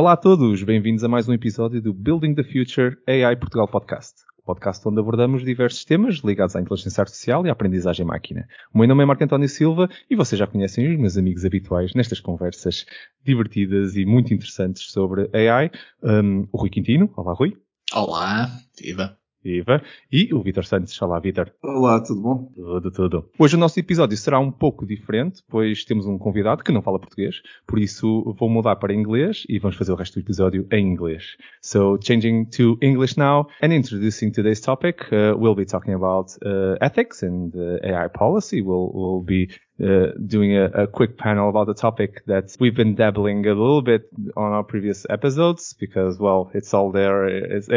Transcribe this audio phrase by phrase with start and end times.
[0.00, 4.22] Olá a todos, bem-vindos a mais um episódio do Building the Future AI Portugal Podcast.
[4.46, 8.48] Podcast onde abordamos diversos temas ligados à inteligência artificial e à aprendizagem máquina.
[8.72, 11.92] O meu nome é Marco António Silva e vocês já conhecem os meus amigos habituais
[11.92, 12.86] nestas conversas
[13.22, 15.70] divertidas e muito interessantes sobre AI.
[16.02, 17.12] Um, o Rui Quintino.
[17.14, 17.58] Olá, Rui.
[17.92, 18.48] Olá,
[18.82, 19.19] viva.
[19.42, 19.82] Viva.
[20.12, 21.00] E o Vitor Santos.
[21.00, 21.50] Olá, Vitor.
[21.62, 22.52] Olá, tudo bom?
[22.54, 23.30] Tudo, tudo.
[23.38, 26.98] Hoje o nosso episódio será um pouco diferente, pois temos um convidado que não fala
[26.98, 30.86] português, por isso vou mudar para inglês e vamos fazer o resto do episódio em
[30.86, 31.36] inglês.
[31.62, 36.76] So, changing to English now and introducing today's topic, uh, we'll be talking about uh,
[36.80, 38.60] ethics and uh, AI policy.
[38.60, 39.48] We'll, we'll be
[39.82, 43.82] uh, doing a, a, quick panel about the topic that we've been dabbling a little
[43.82, 47.26] bit on our previous episodes because, well, it's all there.
[47.26, 47.68] It's,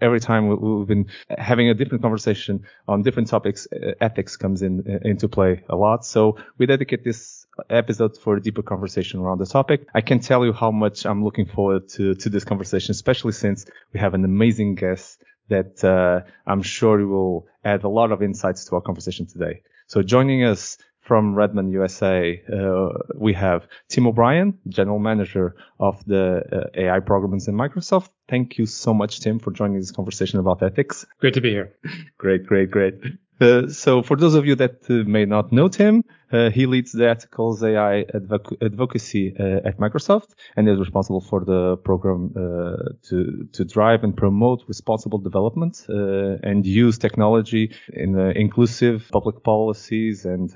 [0.00, 1.06] every time we've been
[1.36, 3.66] having a different conversation on different topics,
[4.00, 6.04] ethics comes in into play a lot.
[6.04, 9.86] So we dedicate this episode for a deeper conversation around the topic.
[9.94, 13.66] I can tell you how much I'm looking forward to to this conversation, especially since
[13.92, 18.64] we have an amazing guest that uh, I'm sure will add a lot of insights
[18.66, 19.62] to our conversation today.
[19.86, 20.78] So joining us
[21.10, 27.48] from Redmond, USA, uh, we have Tim O'Brien, General Manager of the uh, AI programs
[27.48, 28.10] in Microsoft.
[28.28, 31.04] Thank you so much, Tim, for joining this conversation about ethics.
[31.18, 31.74] Great to be here.
[32.16, 32.94] great, great, great.
[33.40, 36.92] Uh, so for those of you that uh, may not know Tim, uh, he leads
[36.92, 42.92] the Ethicals AI advoc- advocacy uh, at Microsoft and is responsible for the program uh,
[43.08, 50.24] to to drive and promote responsible development uh, and use technology in inclusive public policies
[50.24, 50.50] and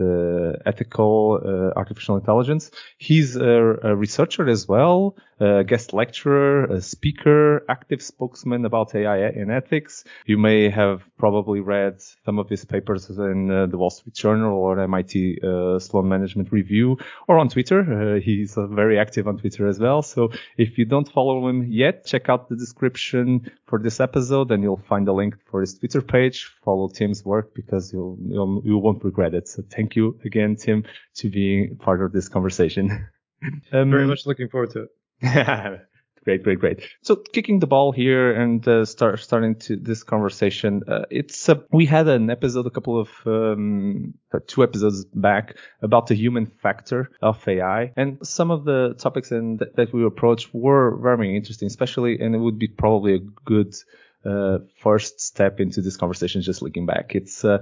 [0.67, 1.41] ethical
[1.77, 2.71] artificial intelligence.
[2.99, 9.19] He's a, a researcher as well, a guest lecturer, a speaker, active spokesman about AI
[9.19, 10.05] and ethics.
[10.27, 14.79] You may have probably read some of his papers in the Wall Street Journal or
[14.81, 15.41] MIT
[15.79, 17.81] Sloan Management Review or on Twitter.
[18.17, 20.03] Uh, he's uh, very active on Twitter as well.
[20.03, 24.63] So if you don't follow him yet, check out the description for this episode and
[24.63, 26.53] you'll find a link for his Twitter page.
[26.65, 29.49] Follow Tim's work because you'll, you'll you won't regret it.
[29.49, 30.85] So thank you again, Tim,
[31.17, 33.09] to being part of this conversation.
[33.73, 34.89] um, very much looking forward to it.
[36.25, 36.81] Great, great, great.
[37.03, 40.83] So kicking the ball here and uh, start starting to this conversation.
[40.89, 45.59] Uh, it's uh, we had an episode a couple of um, uh, two episodes back
[45.83, 50.03] about the human factor of AI, and some of the topics in th- that we
[50.03, 53.75] approached were very interesting, especially, and it would be probably a good
[54.25, 56.41] uh, first step into this conversation.
[56.41, 57.59] Just looking back, it's uh,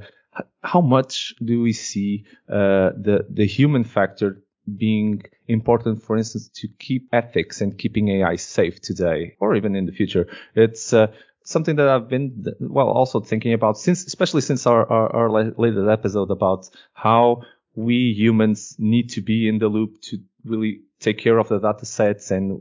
[0.63, 4.42] how much do we see the the human factor
[4.77, 9.87] being important, for instance, to keep ethics and keeping AI safe today or even in
[9.87, 10.27] the future.
[10.55, 11.09] It's uh,
[11.45, 15.89] something that I've been, well, also thinking about since, especially since our, our, our latest
[15.89, 17.43] episode about how
[17.75, 21.87] we humans need to be in the loop to really take care of the data
[21.87, 22.59] sets and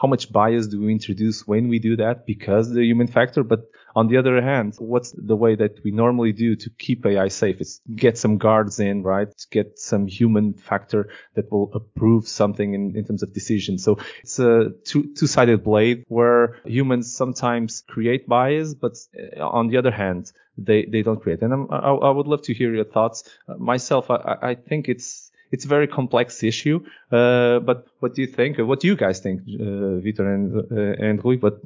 [0.00, 2.24] how much bias do we introduce when we do that?
[2.24, 3.64] Because the human factor but
[3.96, 7.60] on the other hand what's the way that we normally do to keep ai safe?
[7.60, 9.28] Is get some guards in right?
[9.50, 13.78] Get some human factor that will approve something in, in terms of decision.
[13.78, 18.96] So it's a two, two-sided blade where humans sometimes create bias but
[19.36, 21.40] uh, on the other hand they, they don't create.
[21.42, 23.24] And I, I would love to hear your thoughts.
[23.48, 26.80] Uh, myself I, I think it's it's a very complex issue.
[27.10, 28.58] Uh, but what do you think?
[28.58, 31.36] What do you guys think, uh, Vitor and uh, and Rui?
[31.36, 31.60] But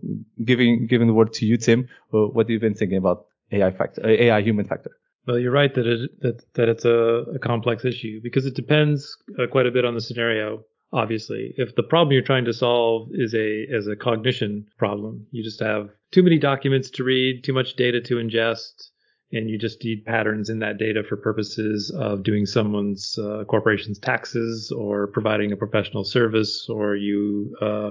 [0.44, 3.70] giving giving the word to you, Tim, uh, what have you been thinking about AI
[3.70, 4.90] factor, uh, AI human factor?
[5.26, 9.16] Well, you're right that it that that it's a, a complex issue because it depends
[9.38, 10.64] uh, quite a bit on the scenario.
[10.94, 15.42] Obviously, if the problem you're trying to solve is a is a cognition problem, you
[15.42, 18.90] just have too many documents to read, too much data to ingest,
[19.32, 23.98] and you just need patterns in that data for purposes of doing someone's uh, corporation's
[23.98, 27.90] taxes or providing a professional service, or you uh,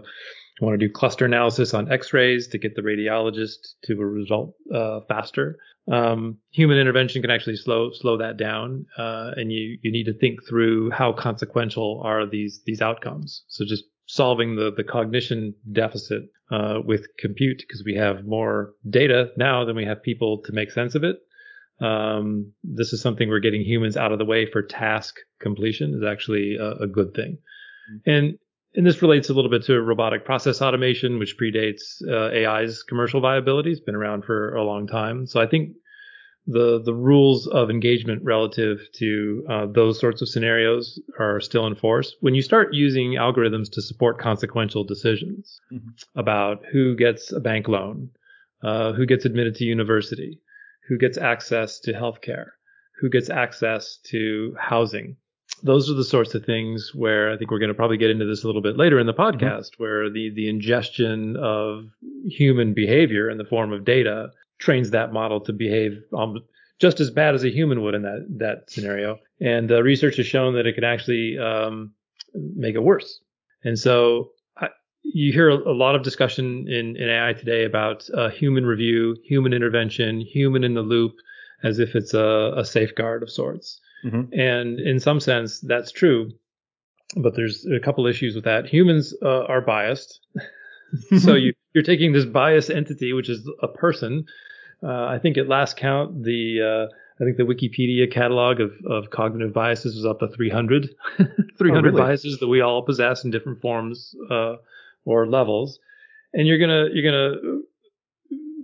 [0.62, 5.00] want to do cluster analysis on X-rays to get the radiologist to a result uh,
[5.08, 5.58] faster.
[5.92, 10.14] Um, human intervention can actually slow slow that down, uh, and you you need to
[10.14, 13.44] think through how consequential are these these outcomes.
[13.48, 19.32] So just solving the the cognition deficit uh, with compute because we have more data
[19.38, 21.18] now than we have people to make sense of it.
[21.82, 26.04] Um, this is something we're getting humans out of the way for task completion is
[26.04, 27.38] actually a, a good thing.
[27.92, 28.10] Mm-hmm.
[28.10, 28.40] And
[28.74, 33.20] and this relates a little bit to robotic process automation, which predates uh, AI's commercial
[33.20, 33.72] viability.
[33.72, 35.28] It's been around for a long time.
[35.28, 35.74] So I think
[36.48, 41.76] the the rules of engagement relative to uh, those sorts of scenarios are still in
[41.76, 42.16] force.
[42.22, 46.20] When you start using algorithms to support consequential decisions mm-hmm.
[46.20, 48.10] about who gets a bank loan,
[48.64, 50.40] uh, who gets admitted to university,
[50.92, 52.48] who gets access to healthcare,
[53.00, 55.16] who gets access to housing,
[55.64, 58.26] those are the sorts of things where I think we're going to probably get into
[58.26, 59.84] this a little bit later in the podcast, mm-hmm.
[59.84, 61.86] where the the ingestion of
[62.26, 66.40] human behavior in the form of data trains that model to behave um,
[66.80, 69.18] just as bad as a human would in that that scenario.
[69.40, 71.94] And uh, research has shown that it can actually um,
[72.36, 73.22] make it worse.
[73.64, 74.32] And so
[75.04, 79.54] you hear a, lot of discussion in, in AI today about uh, human review, human
[79.54, 81.14] intervention, human in the loop,
[81.64, 83.80] as if it's a, a safeguard of sorts.
[84.06, 84.40] Mm-hmm.
[84.40, 86.32] And in some sense, that's true.
[87.16, 88.68] But there's a couple issues with that.
[88.68, 90.20] Humans uh, are biased.
[91.20, 94.26] so you, you're taking this biased entity, which is a person.
[94.84, 99.12] Uh, I think at last count, the uh, I think the Wikipedia catalog of, of
[99.12, 101.30] cognitive biases was up to 300, 300
[101.62, 102.02] oh, really?
[102.02, 104.56] biases that we all possess in different forms uh,
[105.06, 105.80] or levels.
[106.34, 107.62] And you're gonna you're gonna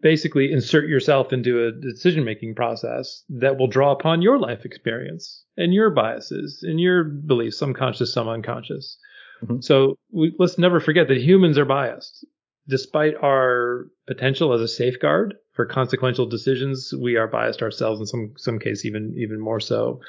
[0.01, 5.43] basically insert yourself into a decision making process that will draw upon your life experience
[5.57, 8.97] and your biases and your beliefs, some conscious, some unconscious.
[9.43, 9.61] Mm-hmm.
[9.61, 12.25] So we, let's never forget that humans are biased.
[12.69, 18.33] Despite our potential as a safeguard for consequential decisions, we are biased ourselves in some
[18.37, 20.01] some case even even more so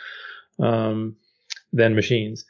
[0.59, 1.17] um,
[1.73, 2.45] than machines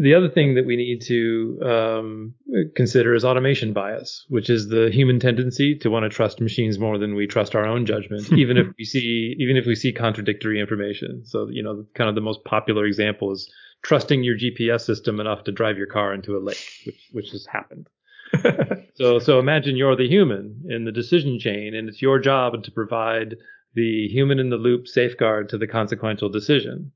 [0.00, 2.34] the other thing that we need to um,
[2.74, 6.98] consider is automation bias, which is the human tendency to want to trust machines more
[6.98, 10.60] than we trust our own judgment, even if we see even if we see contradictory
[10.60, 11.22] information.
[11.24, 13.50] So you know, kind of the most popular example is
[13.82, 17.46] trusting your GPS system enough to drive your car into a lake, which which has
[17.46, 17.88] happened.
[18.94, 22.70] so so imagine you're the human in the decision chain, and it's your job to
[22.70, 23.36] provide
[23.74, 26.92] the human in the loop safeguard to the consequential decision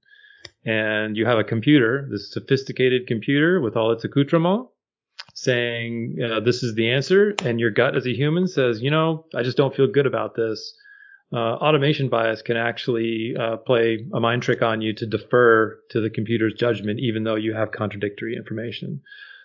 [0.66, 4.68] and you have a computer, this sophisticated computer with all its accoutrements,
[5.34, 9.24] saying uh, this is the answer, and your gut as a human says, you know,
[9.34, 10.76] I just don't feel good about this.
[11.32, 16.00] Uh, automation bias can actually uh, play a mind trick on you to defer to
[16.00, 19.00] the computer's judgment, even though you have contradictory information.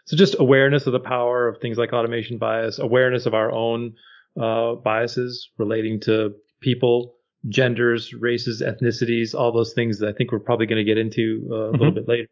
[0.06, 3.94] So just awareness of the power of things like automation bias, awareness of our own
[4.39, 7.15] uh, biases relating to people,
[7.49, 11.47] genders, races, ethnicities, all those things that I think we're probably going to get into
[11.51, 11.77] uh, a mm-hmm.
[11.77, 12.27] little bit later.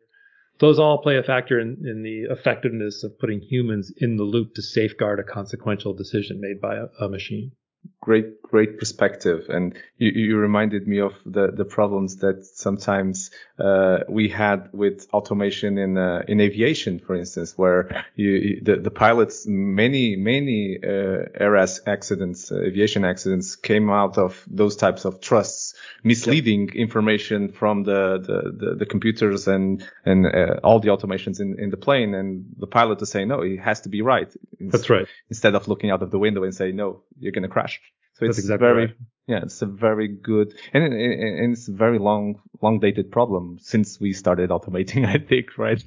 [0.60, 4.56] Those all play a factor in, in the effectiveness of putting humans in the loop
[4.56, 7.54] to safeguard a consequential decision made by a, a machine
[8.02, 9.46] great great perspective.
[9.50, 15.08] And you, you reminded me of the the problems that sometimes uh, we had with
[15.14, 21.26] automation in uh, in aviation for instance where you, the, the pilots many many uh,
[21.36, 26.76] air accidents uh, aviation accidents came out of those types of trusts misleading yep.
[26.76, 31.70] information from the, the, the, the, computers and and uh, all the automations in, in
[31.70, 32.14] the plane.
[32.14, 34.34] And the pilot to say no it has to be right.
[34.60, 35.08] That's right.
[35.30, 37.79] Instead of looking out of the window and say no you're going to crash
[38.14, 38.96] so it's exactly very right.
[39.28, 43.58] yeah it's a very good and, and, and it's a very long long dated problem
[43.60, 45.84] since we started automating i think right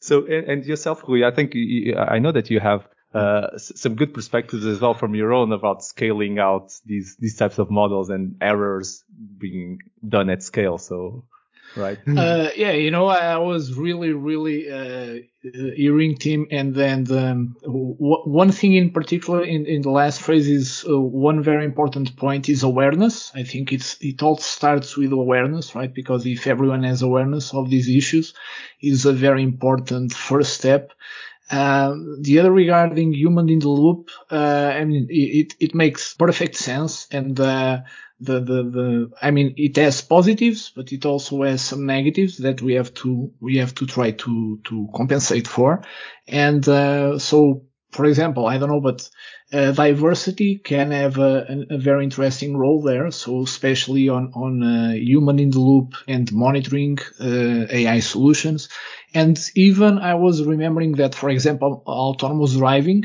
[0.00, 2.86] so and, and yourself Rui, i think you, i know that you have
[3.16, 7.58] uh, some good perspectives as well from your own about scaling out these these types
[7.58, 9.04] of models and errors
[9.38, 10.76] being done at scale.
[10.76, 11.24] So,
[11.76, 11.98] right?
[12.16, 17.56] Uh, yeah, you know, I was really, really uh, hearing Tim, and then the, um,
[17.62, 22.16] w- one thing in particular in, in the last phrase is uh, one very important
[22.16, 23.30] point is awareness.
[23.34, 25.92] I think it's it all starts with awareness, right?
[25.92, 28.34] Because if everyone has awareness of these issues,
[28.80, 30.92] is a very important first step
[31.50, 36.56] um, the other regarding human in the loop, uh, I mean, it, it makes perfect
[36.56, 37.06] sense.
[37.12, 37.82] And, uh,
[38.20, 42.62] the, the, the, I mean, it has positives, but it also has some negatives that
[42.62, 45.82] we have to, we have to try to, to compensate for.
[46.26, 49.08] And, uh, so, for example, I don't know, but,
[49.52, 53.10] uh, diversity can have a, a, very interesting role there.
[53.10, 58.68] So especially on, on, uh, human in the loop and monitoring, uh, AI solutions.
[59.14, 63.04] And even I was remembering that, for example, autonomous driving,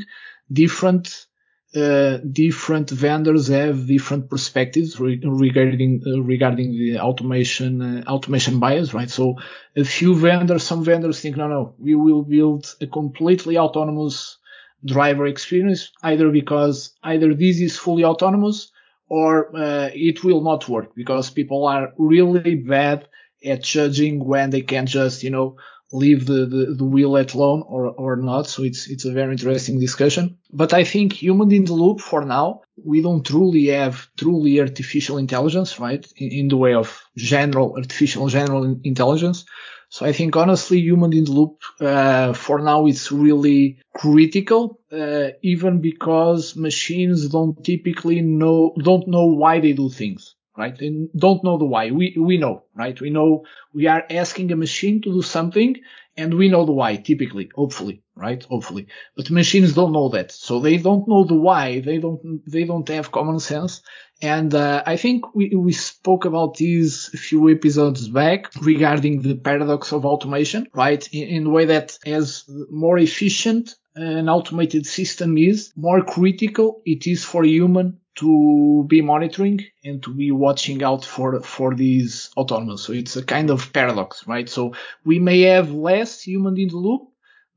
[0.51, 1.25] different
[1.75, 8.93] uh, different vendors have different perspectives re- regarding uh, regarding the automation uh, automation bias,
[8.93, 9.09] right?
[9.09, 9.35] So
[9.75, 14.37] a few vendors, some vendors think, no, no, we will build a completely autonomous
[14.85, 18.71] driver experience, either because either this is fully autonomous
[19.07, 23.07] or uh, it will not work because people are really bad
[23.45, 25.55] at judging when they can just, you know,
[25.91, 28.47] leave the, the, the wheel at alone or, or not.
[28.47, 30.37] So it's, it's a very interesting discussion.
[30.51, 35.17] But I think human in the loop for now, we don't truly have truly artificial
[35.17, 36.05] intelligence, right?
[36.17, 39.45] In, in the way of general artificial general intelligence.
[39.89, 45.31] So I think honestly, human in the loop, uh, for now it's really critical, uh,
[45.43, 50.35] even because machines don't typically know, don't know why they do things.
[50.57, 50.77] Right?
[50.77, 51.91] They don't know the why.
[51.91, 52.99] We we know, right?
[52.99, 55.77] We know we are asking a machine to do something,
[56.17, 58.43] and we know the why typically, hopefully, right?
[58.43, 61.79] Hopefully, but machines don't know that, so they don't know the why.
[61.79, 63.81] They don't they don't have common sense.
[64.21, 69.35] And uh, I think we we spoke about these a few episodes back regarding the
[69.35, 71.07] paradox of automation, right?
[71.11, 77.07] In, in the way that as more efficient an automated system is, more critical it
[77.07, 82.29] is for a human to be monitoring and to be watching out for for these
[82.37, 82.83] autonomous.
[82.83, 84.49] So it's a kind of paradox, right?
[84.49, 84.73] So
[85.05, 87.03] we may have less human in the loop,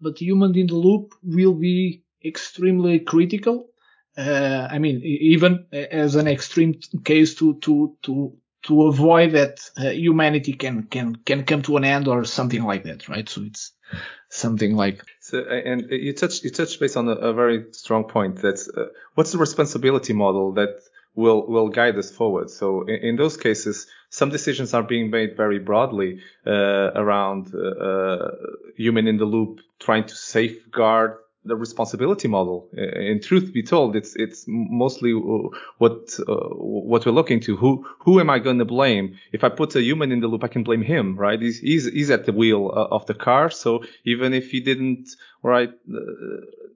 [0.01, 3.69] but human in the loop will be extremely critical.
[4.17, 9.90] Uh, I mean, even as an extreme case to to to to avoid that uh,
[9.90, 13.28] humanity can can can come to an end or something like that, right?
[13.28, 13.73] So it's
[14.28, 18.37] something like so, and you touched you touched base on a, a very strong point.
[18.37, 20.80] That's uh, what's the responsibility model that
[21.14, 22.50] will will guide us forward.
[22.50, 27.59] So in, in those cases, some decisions are being made very broadly uh, around uh,
[27.59, 28.30] uh
[28.76, 32.69] human in the loop, trying to safeguard the responsibility model.
[32.73, 36.35] In truth be told, it's it's mostly what uh,
[36.89, 37.57] what we're looking to.
[37.57, 39.17] Who who am I going to blame?
[39.33, 41.41] If I put a human in the loop, I can blame him, right?
[41.41, 45.09] He's he's, he's at the wheel uh, of the car, so even if he didn't
[45.43, 46.01] right uh,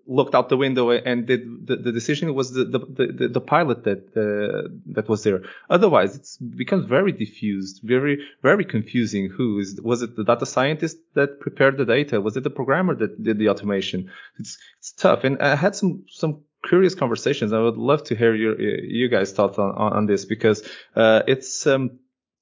[0.09, 3.85] looked out the window and did the, the decision was the the, the, the pilot
[3.85, 5.43] that uh, that was there.
[5.69, 9.29] Otherwise, it's becomes very diffused, very very confusing.
[9.29, 12.21] Who is was it the data scientist that prepared the data?
[12.21, 14.11] Was it the programmer that did the automation?
[14.39, 15.25] It's it's tough.
[15.25, 17.53] And I had some some curious conversations.
[17.53, 21.23] I would love to hear your you guys thoughts on on, on this because uh,
[21.27, 21.99] it's um,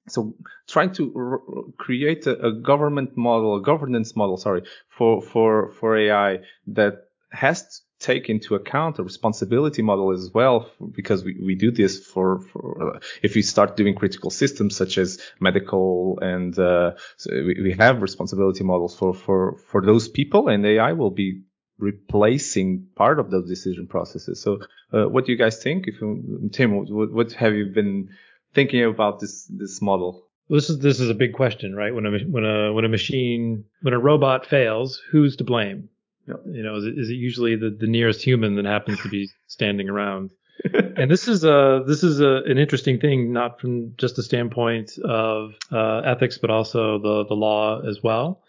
[0.08, 0.34] so
[0.68, 5.96] trying to r- create a, a, government model, a governance model, sorry, for for for
[5.96, 11.54] AI that has to take into account a responsibility model as well, because we, we
[11.54, 16.58] do this for, for uh, if we start doing critical systems such as medical and
[16.58, 21.10] uh, so we, we have responsibility models for, for, for those people and AI will
[21.10, 21.42] be
[21.78, 24.42] replacing part of those decision processes.
[24.42, 24.60] So,
[24.92, 25.86] uh, what do you guys think?
[25.86, 28.10] If you, Tim, what, what have you been
[28.54, 30.26] thinking about this this model?
[30.48, 31.94] this is this is a big question, right?
[31.94, 35.88] When a when a when a machine when a robot fails, who's to blame?
[36.28, 36.42] Yep.
[36.46, 39.28] You know, is it, is it usually the, the nearest human that happens to be
[39.46, 40.32] standing around?
[40.96, 44.92] and this is a this is a, an interesting thing, not from just the standpoint
[45.04, 48.42] of uh, ethics, but also the the law as well.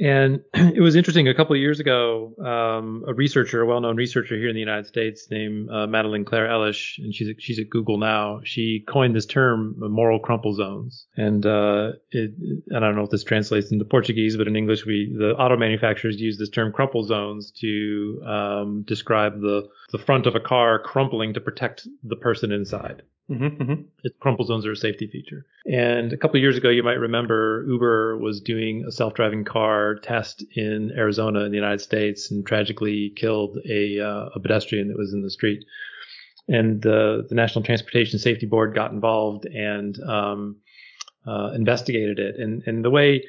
[0.00, 1.28] And it was interesting.
[1.28, 4.86] A couple of years ago, um, a researcher, a well-known researcher here in the United
[4.86, 8.40] States, named uh, Madeleine Clare Elish, and she's she's at Google now.
[8.44, 11.06] She coined this term, moral crumple zones.
[11.16, 12.32] And uh, it,
[12.74, 16.20] I don't know if this translates into Portuguese, but in English, we the auto manufacturers
[16.20, 21.34] use this term crumple zones to um, describe the the front of a car crumpling
[21.34, 23.02] to protect the person inside.
[23.30, 23.82] Mm-hmm, mm-hmm.
[24.02, 25.46] It, crumple zones are a safety feature.
[25.64, 29.96] And a couple of years ago, you might remember Uber was doing a self-driving car
[29.96, 34.98] test in Arizona in the United States and tragically killed a, uh, a pedestrian that
[34.98, 35.64] was in the street.
[36.48, 40.56] And uh, the National Transportation Safety Board got involved and um,
[41.24, 42.36] uh, investigated it.
[42.40, 43.24] And and the way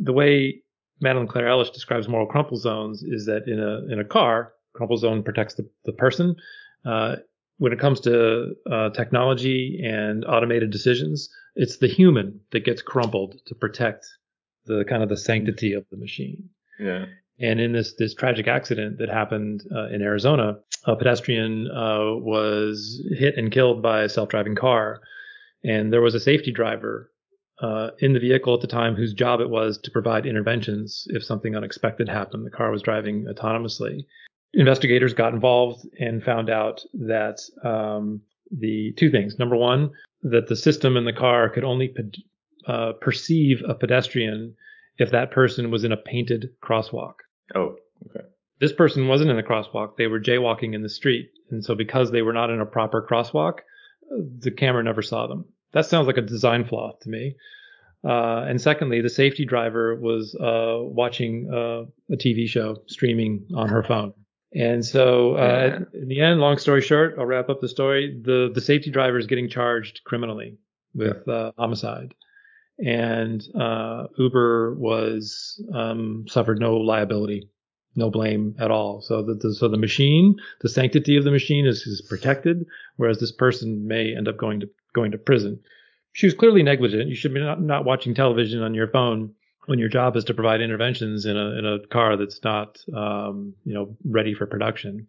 [0.00, 0.62] the way
[1.00, 4.96] Madeleine Clare Elish describes moral crumple zones is that in a in a car, crumple
[4.96, 6.36] zone protects the, the person.
[6.84, 7.16] Uh,
[7.58, 13.40] when it comes to uh, technology and automated decisions, it's the human that gets crumpled
[13.46, 14.06] to protect
[14.66, 16.48] the kind of the sanctity of the machine.
[16.78, 17.06] Yeah.
[17.38, 23.02] And in this this tragic accident that happened uh, in Arizona, a pedestrian uh, was
[23.18, 25.00] hit and killed by a self-driving car,
[25.64, 27.10] and there was a safety driver
[27.60, 31.24] uh, in the vehicle at the time whose job it was to provide interventions if
[31.24, 32.44] something unexpected happened.
[32.44, 34.06] The car was driving autonomously,
[34.54, 39.38] investigators got involved and found out that um, the two things.
[39.38, 39.90] Number one,
[40.22, 41.94] that the system in the car could only
[42.66, 44.54] uh, perceive a pedestrian
[44.98, 47.14] if that person was in a painted crosswalk.
[47.54, 47.76] Oh,
[48.08, 48.26] okay.
[48.60, 49.96] This person wasn't in a crosswalk.
[49.96, 51.30] They were jaywalking in the street.
[51.50, 53.60] And so because they were not in a proper crosswalk,
[54.38, 55.46] the camera never saw them.
[55.72, 57.36] That sounds like a design flaw to me.
[58.04, 63.68] Uh, and secondly, the safety driver was uh, watching uh, a TV show streaming on
[63.68, 64.12] her phone.
[64.54, 66.00] And so, uh, yeah.
[66.00, 68.20] in the end, long story short, I'll wrap up the story.
[68.22, 70.58] The the safety driver is getting charged criminally
[70.94, 71.34] with yeah.
[71.34, 72.14] uh, homicide,
[72.78, 77.48] and uh, Uber was um, suffered no liability,
[77.96, 79.00] no blame at all.
[79.00, 82.66] So the, the, so the machine, the sanctity of the machine is, is protected,
[82.96, 85.60] whereas this person may end up going to going to prison.
[86.12, 87.08] She was clearly negligent.
[87.08, 89.32] You should be not, not watching television on your phone
[89.66, 93.54] when your job is to provide interventions in a in a car that's not um,
[93.64, 95.06] you know ready for production.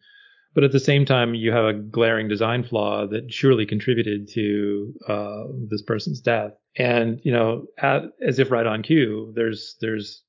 [0.54, 4.94] but at the same time, you have a glaring design flaw that surely contributed to
[5.08, 6.52] uh, this person's death.
[6.78, 10.24] And you know, at, as if right on cue, there's there's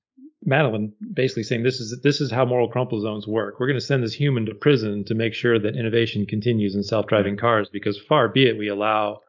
[0.47, 3.59] Madeleine basically saying this is this is how moral crumple zones work.
[3.59, 6.83] We're going to send this human to prison to make sure that innovation continues in
[6.83, 9.21] self-driving cars because far be it we allow,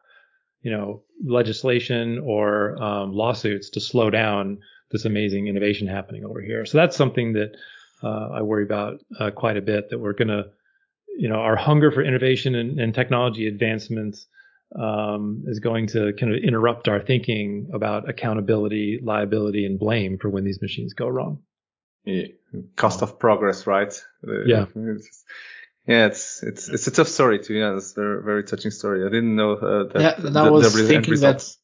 [0.62, 4.58] you know, legislation or um, lawsuits to slow down
[4.90, 6.64] this amazing innovation happening over here.
[6.66, 7.56] So that's something that
[8.02, 9.90] uh, I worry about uh, quite a bit.
[9.90, 10.44] That we're going to,
[11.18, 14.26] you know, our hunger for innovation and, and technology advancements
[14.78, 20.28] um, is going to kind of interrupt our thinking about accountability, liability, and blame for
[20.28, 21.42] when these machines go wrong.
[22.04, 22.26] Yeah.
[22.76, 23.92] Cost of progress, right?
[24.26, 24.66] Uh, Yeah.
[24.74, 25.24] It's,
[25.86, 27.54] yeah, it's it's it's a tough story too.
[27.54, 29.06] yeah, it's a very very touching story.
[29.06, 30.02] I didn't know uh, that.
[30.02, 31.56] Yeah, the, was the re- end thinking result- that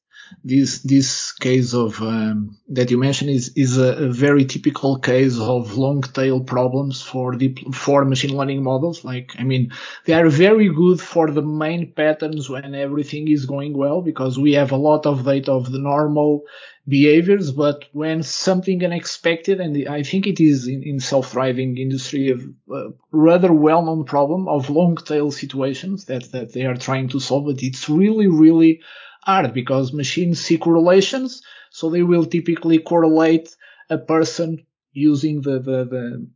[0.45, 5.39] this this case of um, that you mentioned is is a, a very typical case
[5.39, 9.05] of long tail problems for deep for machine learning models.
[9.05, 9.73] Like, I mean,
[10.07, 14.53] they are very good for the main patterns when everything is going well because we
[14.55, 16.45] have a lot of data of the normal
[16.87, 22.89] behaviors, but when something unexpected, and I think it is in, in self-driving industry a,
[23.13, 27.63] rather well-known problem of long tail situations that, that they are trying to solve, but
[27.63, 28.81] it's really, really
[29.23, 31.43] hard because machines see correlations.
[31.71, 33.55] So they will typically correlate
[33.89, 36.27] a person using the, the, the,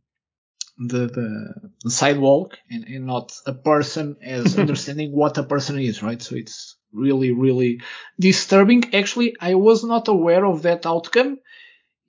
[0.77, 1.53] the,
[1.83, 6.21] the sidewalk and, and not a person as understanding what a person is, right?
[6.21, 7.81] So it's really, really
[8.19, 8.95] disturbing.
[8.95, 11.39] Actually, I was not aware of that outcome.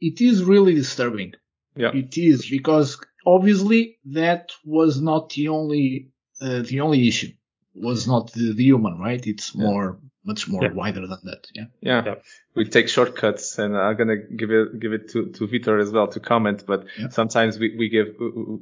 [0.01, 1.33] It is really disturbing.
[1.77, 1.93] Yeah.
[1.93, 7.33] It is because obviously that was not the only, uh, the only issue
[7.81, 9.25] was not the, the human, right?
[9.27, 9.65] It's Yeah.
[9.67, 10.73] more, much more Yeah.
[10.73, 11.47] wider than that.
[11.55, 11.65] Yeah.
[11.81, 12.23] Yeah, Yep.
[12.55, 16.09] we take shortcuts, and I'm gonna give it give it to to Vitor as well
[16.09, 16.65] to comment.
[16.67, 17.09] But Yeah.
[17.09, 18.09] sometimes we we give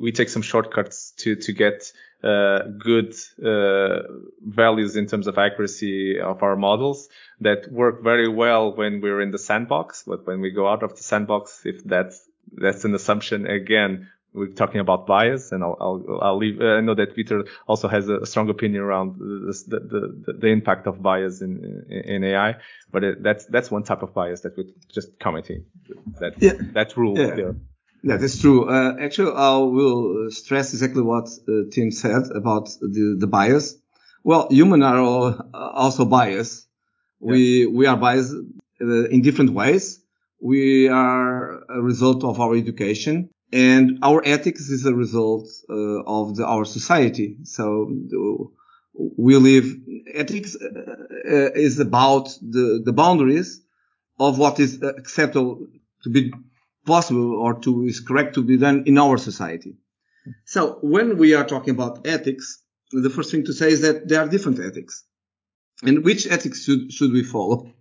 [0.05, 1.93] we take some shortcuts to to get
[2.25, 3.99] uh, good uh,
[4.41, 7.09] values in terms of accuracy of our models
[7.41, 10.03] that work very well when we're in the sandbox.
[10.07, 12.17] But when we go out of the sandbox, if that's
[12.53, 14.09] that's an assumption again.
[14.37, 16.61] We're talking about bias, and I'll I'll, I'll leave.
[16.61, 19.19] Uh, I know that Peter also has a strong opinion around
[19.49, 22.57] this, the, the the impact of bias in in, in AI
[22.93, 25.65] but it, that's that's one type of bias that we're just commenting.
[26.21, 26.55] That Yeah.
[26.73, 27.35] that rule Yeah.
[27.35, 27.55] there.
[28.03, 28.69] Yeah, that's true.
[28.69, 33.77] Uh, actually, I will stress exactly what uh, Tim said about the, the bias.
[34.23, 36.69] Well, humans are all, also biased.
[37.21, 38.35] We, we are biased
[38.81, 40.01] uh, in different ways.
[40.41, 46.37] We are a result of our education and our ethics is a result uh, of
[46.37, 47.37] the, our society.
[47.45, 48.53] So
[48.95, 49.67] we live,
[50.15, 53.61] ethics uh, uh, is about the, the boundaries
[54.19, 55.67] of what is acceptable
[56.03, 56.33] to be
[56.87, 59.77] possible or to is correct to be done in our society.
[60.45, 64.21] So when we are talking about ethics, the first thing to say is that there
[64.21, 65.05] are different ethics.
[65.83, 67.73] And which ethics should, should we follow?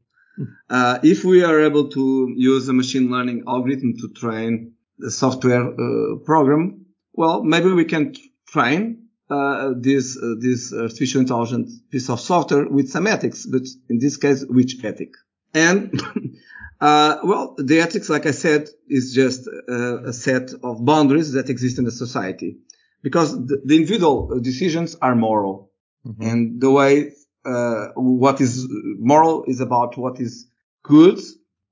[0.70, 4.75] Uh, if we are able to use a machine learning algorithm to train
[5.10, 8.14] software uh, program, well, maybe we can
[8.48, 13.98] train uh, this uh, this artificial intelligence piece of software with some ethics, but in
[14.00, 15.14] this case, which ethic?
[15.54, 16.00] And
[16.82, 21.50] uh, well, the ethics, like I said, is just uh, a set of boundaries that
[21.50, 22.58] exist in the society,
[23.02, 25.72] because the, the individual decisions are moral,
[26.20, 27.14] and the way
[27.46, 28.68] uh, what is
[29.00, 30.48] moral is about what is
[30.84, 31.20] good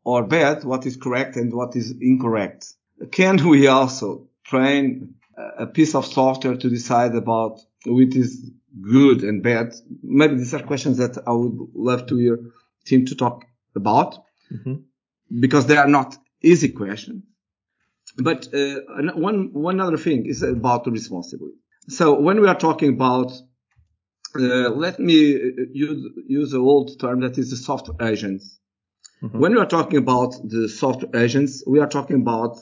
[0.03, 2.73] or bad, what is correct and what is incorrect.
[3.11, 5.15] Can we also train
[5.57, 9.73] a piece of software to decide about which is good and bad?
[10.01, 12.39] Maybe these are questions that I would love to hear
[12.85, 14.23] Tim to talk about
[15.39, 17.23] because they are not easy questions.
[18.17, 18.81] But uh,
[19.15, 21.57] one one other thing is about the responsibility.
[21.89, 23.31] So when we are talking about
[24.35, 25.15] uh, let me
[25.73, 28.59] use use an old term that is the software agents.
[29.31, 32.57] When we are talking about the software agents, we are talking about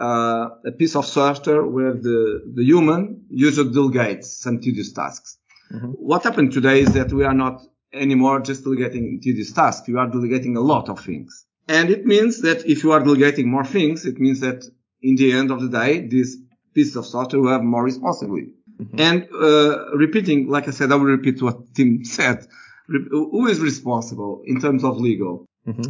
[0.00, 5.38] uh, a piece of software where the, the human user delegates some tedious tasks.
[5.70, 7.60] What happened today is that we are not
[7.92, 9.88] anymore just delegating tedious tasks.
[9.88, 11.46] We are delegating a lot of things.
[11.68, 14.64] And it means that if you are delegating more things, it means that
[15.02, 16.36] in the end of the day, this
[16.74, 18.52] piece of software will have more responsibility.
[18.98, 22.46] And uh, repeating, like I said, I will repeat what Tim said.
[22.88, 25.46] Re- who is responsible in terms of legal?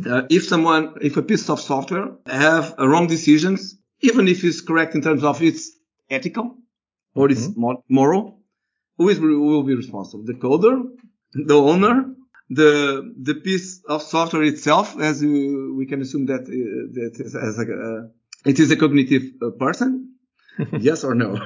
[0.07, 4.95] Uh, if someone, if a piece of software have wrong decisions, even if it's correct
[4.95, 5.73] in terms of it's
[6.11, 6.57] ethical
[7.15, 8.41] or it's mo- moral,
[8.99, 10.25] who is who will be responsible?
[10.25, 10.83] The coder,
[11.35, 12.15] the owner,
[12.51, 17.35] the the piece of software itself, as we, we can assume that uh, that is,
[17.35, 18.09] as a, uh,
[18.45, 20.15] it is a cognitive uh, person,
[20.79, 21.39] yes or no?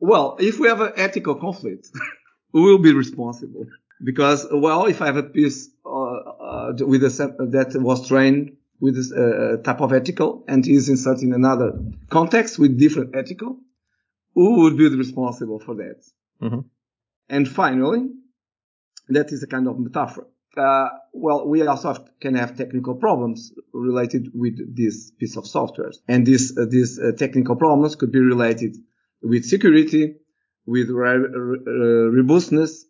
[0.00, 1.88] Well, if we have an ethical conflict,
[2.52, 3.66] we will be responsible
[4.02, 7.10] because, well, if I have a piece uh, uh, with a
[7.50, 11.72] that was trained with this uh, type of ethical and is inserted in another
[12.10, 13.58] context with different ethical,
[14.34, 16.02] who would be responsible for that?
[16.42, 16.60] Mm-hmm.
[17.28, 18.10] And finally,
[19.08, 20.26] that is a kind of metaphor.
[20.56, 25.90] Uh, well, we also have, can have technical problems related with this piece of software,
[26.06, 28.76] and this uh, these uh, technical problems could be related
[29.20, 30.14] with security,
[30.64, 32.86] with re- re- robustness,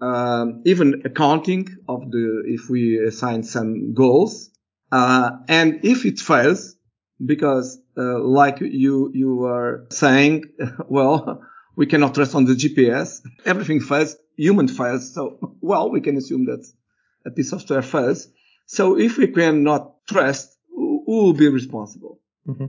[0.00, 4.50] um, even accounting of the if we assign some goals,
[4.92, 6.76] uh, and if it fails,
[7.24, 10.44] because uh, like you you were saying,
[10.88, 11.42] well,
[11.76, 13.20] we cannot trust on the GPS.
[13.44, 14.16] Everything fails.
[14.36, 15.14] Human fails.
[15.14, 16.66] So well, we can assume that
[17.24, 18.28] a piece of software fails.
[18.66, 22.20] So if we cannot trust, who will be responsible?
[22.46, 22.66] Mm-hmm.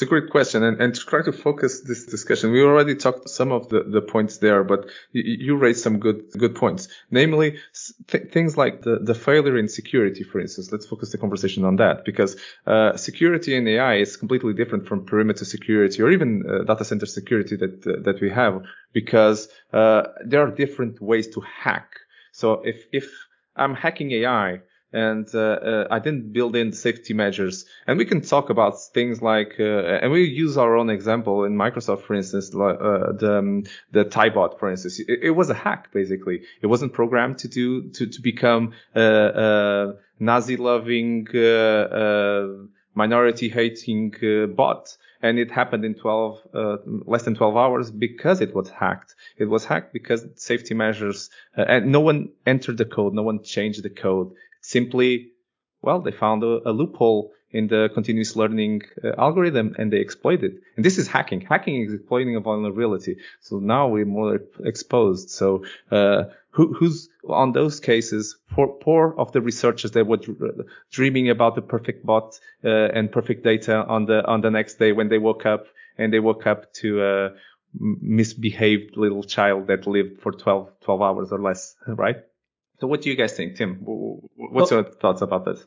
[0.00, 3.28] It's a great question, and, and to try to focus this discussion, we already talked
[3.28, 7.58] some of the, the points there, but you, you raised some good good points, namely
[8.06, 10.72] th- things like the, the failure in security, for instance.
[10.72, 12.36] Let's focus the conversation on that because
[12.66, 17.04] uh, security in AI is completely different from perimeter security or even uh, data center
[17.04, 18.62] security that uh, that we have
[18.94, 21.90] because uh, there are different ways to hack.
[22.32, 23.06] So if if
[23.54, 27.64] I'm hacking AI, and uh, uh, I didn't build in safety measures.
[27.86, 31.56] And we can talk about things like, uh, and we use our own example in
[31.56, 34.98] Microsoft, for instance, uh, the um, the Tay bot, for instance.
[34.98, 36.42] It, it, was a hack basically.
[36.60, 42.46] It wasn't programmed to do to to become a, Nazi-loving, uh,
[42.94, 44.96] minority-hating bot.
[45.22, 46.38] And it happened in 12,
[47.06, 49.14] less than 12 hours because it was hacked.
[49.36, 53.82] It was hacked because safety measures, and no one entered the code, no one changed
[53.82, 55.32] the code simply,
[55.82, 60.42] well, they found a, a loophole in the continuous learning uh, algorithm and they exploit
[60.44, 60.54] it.
[60.76, 61.40] And this is hacking.
[61.40, 63.16] Hacking is exploiting a vulnerability.
[63.40, 65.30] So now we're more exposed.
[65.30, 68.36] So, uh, who, who's on those cases?
[68.50, 70.18] Poor, poor of the researchers that were
[70.90, 74.92] dreaming about the perfect bot, uh, and perfect data on the, on the next day
[74.92, 77.30] when they woke up and they woke up to a
[77.78, 82.16] misbehaved little child that lived for 12, 12 hours or less, right?
[82.80, 83.78] So what do you guys think, Tim?
[83.82, 85.64] What's well, your thoughts about this?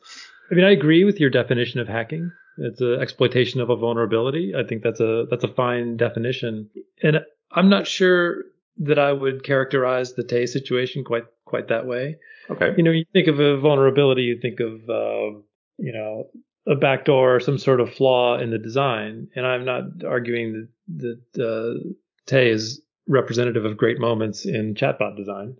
[0.51, 2.31] I mean, I agree with your definition of hacking.
[2.57, 4.53] It's an exploitation of a vulnerability.
[4.55, 6.69] I think that's a that's a fine definition,
[7.01, 7.19] and
[7.51, 8.43] I'm not sure
[8.77, 12.17] that I would characterize the Tay situation quite quite that way.
[12.49, 12.73] Okay.
[12.77, 15.39] You know, you think of a vulnerability, you think of uh,
[15.77, 16.27] you know
[16.67, 21.19] a backdoor, or some sort of flaw in the design, and I'm not arguing that
[21.35, 21.89] that uh,
[22.27, 25.57] Tay is representative of great moments in chatbot design.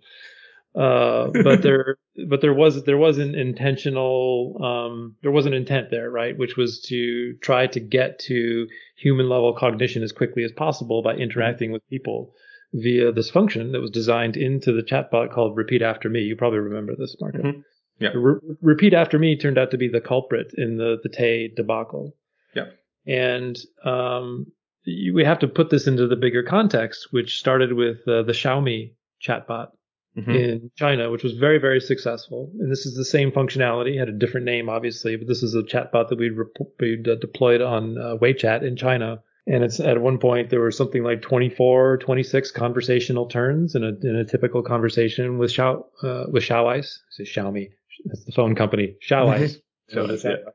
[0.74, 1.96] Uh, but there,
[2.28, 6.36] but there was there was an intentional um, there was an intent there, right?
[6.36, 11.14] Which was to try to get to human level cognition as quickly as possible by
[11.14, 12.32] interacting with people
[12.72, 16.20] via this function that was designed into the chatbot called Repeat After Me.
[16.20, 17.38] You probably remember this, Marco.
[17.38, 17.60] Mm-hmm.
[18.00, 18.10] Yeah.
[18.14, 22.16] Re- Repeat After Me turned out to be the culprit in the the Tay debacle.
[22.54, 22.70] Yeah.
[23.06, 24.46] And um,
[24.86, 28.94] we have to put this into the bigger context, which started with uh, the Xiaomi
[29.22, 29.68] chatbot
[30.16, 30.30] mm-hmm.
[30.30, 32.50] in China, which was very, very successful.
[32.58, 35.62] And this is the same functionality, had a different name, obviously, but this is a
[35.62, 39.22] chatbot that we'd, rep- we'd uh, deployed on uh, WeChat in China.
[39.46, 43.88] And it's at one point there were something like 24, 26 conversational turns in a
[43.88, 46.96] in a typical conversation with Xiao uh, with Xiaoice.
[47.10, 47.68] Say Xiaomi,
[48.06, 48.96] that's the phone company.
[49.06, 49.60] Xiaoice.
[49.90, 50.46] so that's it.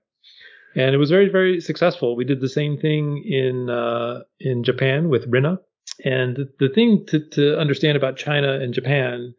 [0.75, 2.15] And it was very very successful.
[2.15, 5.59] We did the same thing in uh, in Japan with Rinna.
[6.03, 9.35] And the thing to, to understand about China and Japan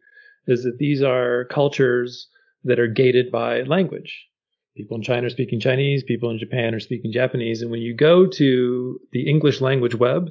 [0.47, 2.27] is that these are cultures
[2.63, 4.27] that are gated by language.
[4.75, 7.61] People in China are speaking Chinese, people in Japan are speaking Japanese.
[7.61, 10.29] And when you go to the English language web,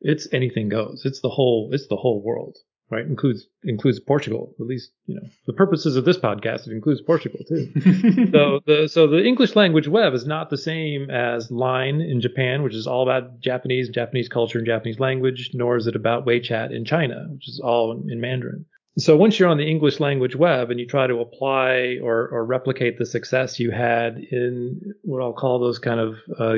[0.00, 1.02] it's anything goes.
[1.04, 2.56] It's the whole, it's the whole world,
[2.90, 3.06] right?
[3.06, 7.40] Includes, includes Portugal, at least, you know, the purposes of this podcast, it includes Portugal
[7.46, 7.70] too.
[8.32, 12.62] so the, so the English language web is not the same as Line in Japan,
[12.62, 16.74] which is all about Japanese, Japanese culture and Japanese language, nor is it about WeChat
[16.74, 18.64] in China, which is all in Mandarin.
[18.98, 22.44] So once you're on the English language web and you try to apply or, or
[22.44, 26.56] replicate the success you had in what I'll call those kind of uh,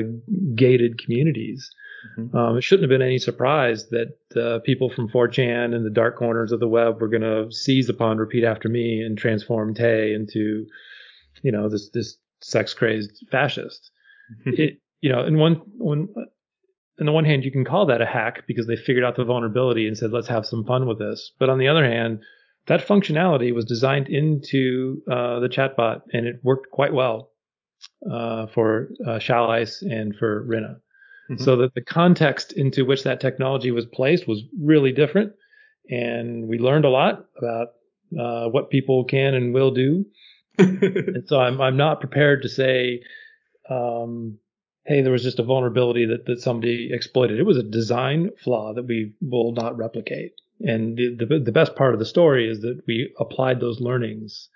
[0.53, 1.71] gated communities,
[2.17, 2.35] mm-hmm.
[2.35, 6.17] um, it shouldn't have been any surprise that uh, people from 4chan and the dark
[6.17, 10.13] corners of the web were going to seize upon repeat after me and transform Tay
[10.13, 10.65] into,
[11.41, 13.91] you know, this this sex crazed fascist.
[14.45, 16.09] It, you know, in one one
[16.99, 19.25] on the one hand, you can call that a hack because they figured out the
[19.25, 21.31] vulnerability and said, let's have some fun with this.
[21.39, 22.21] But on the other hand,
[22.67, 27.31] that functionality was designed into uh, the chatbot and it worked quite well
[28.09, 30.77] uh, for uh, Xiaoice and for Rinna.
[31.29, 31.41] Mhm.
[31.41, 35.33] So that the context into which that technology was placed was really different.
[35.89, 37.67] And we learned a lot about
[38.17, 40.05] uh, what people can and will do.
[40.57, 43.01] and so I'm, I'm not prepared to say,
[43.69, 44.37] um,
[44.85, 47.39] hey, there was just a vulnerability that, that somebody exploited.
[47.39, 50.33] It was a design flaw that we will not replicate.
[50.61, 54.49] And the, the, the best part of the story is that we applied those learnings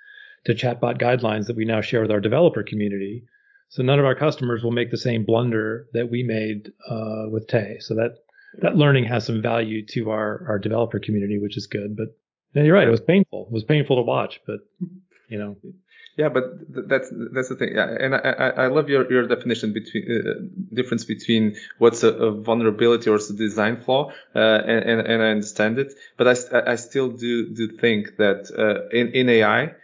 [0.45, 3.25] to chatbot guidelines that we now share with our developer community.
[3.69, 7.47] So none of our customers will make the same blunder that we made uh, with
[7.47, 7.77] Tay.
[7.79, 8.15] So that
[8.61, 11.95] that learning has some value to our our developer community, which is good.
[11.95, 12.17] But
[12.53, 12.87] yeah, you're right.
[12.87, 13.47] It was painful.
[13.47, 14.61] It was painful to watch, but
[15.27, 15.55] you know,
[16.17, 16.43] Yeah, but
[16.89, 17.75] that's that's the thing.
[17.75, 20.33] Yeah, and I I, love your, your definition between uh,
[20.73, 25.29] difference between what's a, a vulnerability or a design flaw, uh, and, and and I
[25.29, 25.93] understand it.
[26.17, 29.75] But I I still do do think that uh, in in AI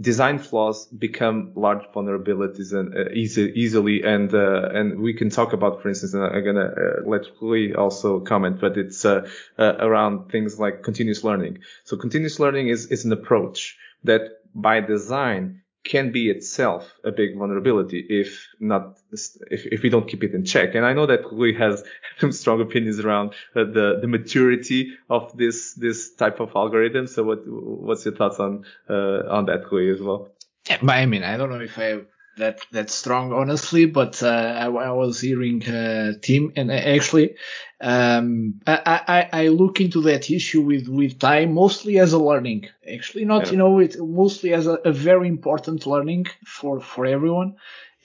[0.00, 5.52] design flaws become large vulnerabilities and uh, easy, easily and uh, and we can talk
[5.52, 9.74] about for instance and I'm gonna uh, let Rui also comment but it's uh, uh,
[9.78, 14.22] around things like continuous learning so continuous learning is is an approach that
[14.54, 20.22] by design can be itself a big vulnerability if not if, if we don't keep
[20.22, 20.74] it in check.
[20.74, 21.82] And i know that Rui has
[22.20, 27.06] some strong opinions around uh, the the maturity of this this type of algorithm.
[27.06, 30.28] So what what's your thoughts on uh, on that Rui as well?
[30.68, 32.06] Yeah, but I mean, I don't know if I have
[32.38, 37.34] that that strong, honestly, but uh, I, I was hearing uh, Tim, and actually,
[37.80, 42.68] um, I, I, I look into that issue with with time mostly as a learning.
[42.92, 43.52] Actually, not Yeah.
[43.52, 47.56] you know it mostly as a, a very important learning for for everyone,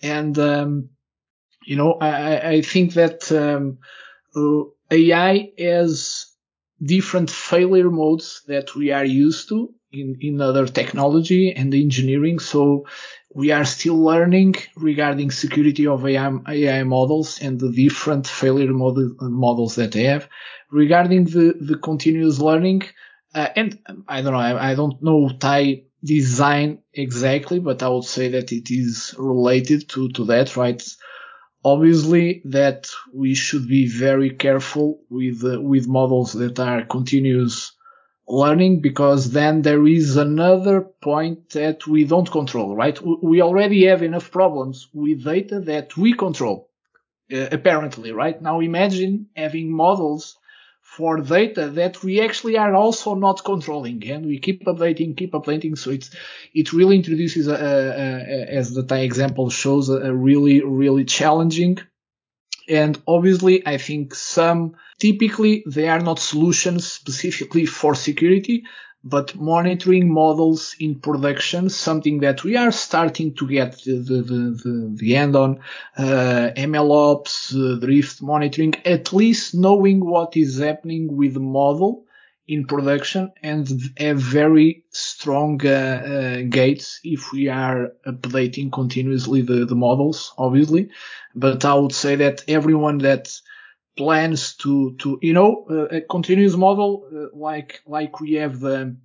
[0.01, 0.89] and um,
[1.65, 3.79] you know I I- I think that um,
[4.35, 6.27] uh, AI has
[6.83, 12.39] different failure modes that we are used to in, in other technology and engineering.
[12.39, 12.85] So
[13.35, 19.15] we are still learning regarding security of AI, AI models and the different failure model,
[19.21, 20.27] models that they have.
[20.71, 22.83] Regarding the, the continuous learning,
[23.35, 27.89] uh, and um, I don't know, I, I don't know Tay design exactly, but I
[27.89, 30.83] would say that it is related to, to that, right?
[31.63, 37.73] obviously that we should be very careful with uh, with models that are continuous
[38.27, 42.97] learning because then there is another point that we don't control right?
[43.21, 46.69] We already have enough problems with data that we control
[47.31, 48.41] uh, apparently right?
[48.41, 50.37] Now imagine having models
[50.81, 55.77] for data that we actually are also not controlling and we keep updating keep updating.
[55.77, 56.11] So it's
[56.53, 61.79] it really introduces a, a, a, as the example shows a really really challenging
[62.67, 68.63] and obviously i think some typically they are not solutions specifically for security
[69.03, 74.95] but monitoring models in production something that we are starting to get the the the,
[74.95, 75.59] the, end on
[75.97, 82.05] uh, mlops uh, drift monitoring at least knowing what is happening with the model
[82.47, 89.65] in production and have very strong uh, uh, gates if we are updating continuously the,
[89.65, 90.89] the models, obviously.
[91.35, 93.33] But I would say that everyone that
[93.95, 98.97] plans to, to, you know, uh, a continuous model, uh, like, like we have the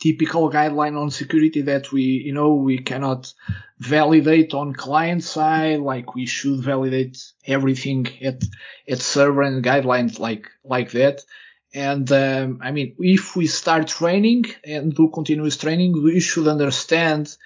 [0.00, 3.32] typical guideline on security that we, you know, we cannot
[3.78, 8.42] validate on client side, like we should validate everything at,
[8.88, 11.22] at server and guidelines like, like that.
[11.72, 17.36] And um, I mean, if we start training and do continuous training, we should understand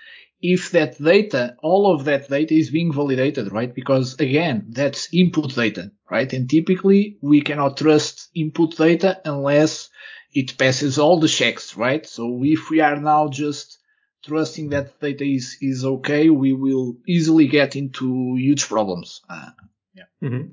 [0.40, 3.74] if that data, all of that data is being validated, right?
[3.74, 6.30] Because again, that's input data, right?
[6.32, 9.90] And typically we cannot trust input data unless
[10.32, 12.04] it passes all the checks, right?
[12.06, 13.78] So if we are now just
[14.24, 19.20] trusting that data is, is okay, we will easily get into huge problems.
[19.28, 19.50] Uh,
[20.22, 20.48] Mm-hmm.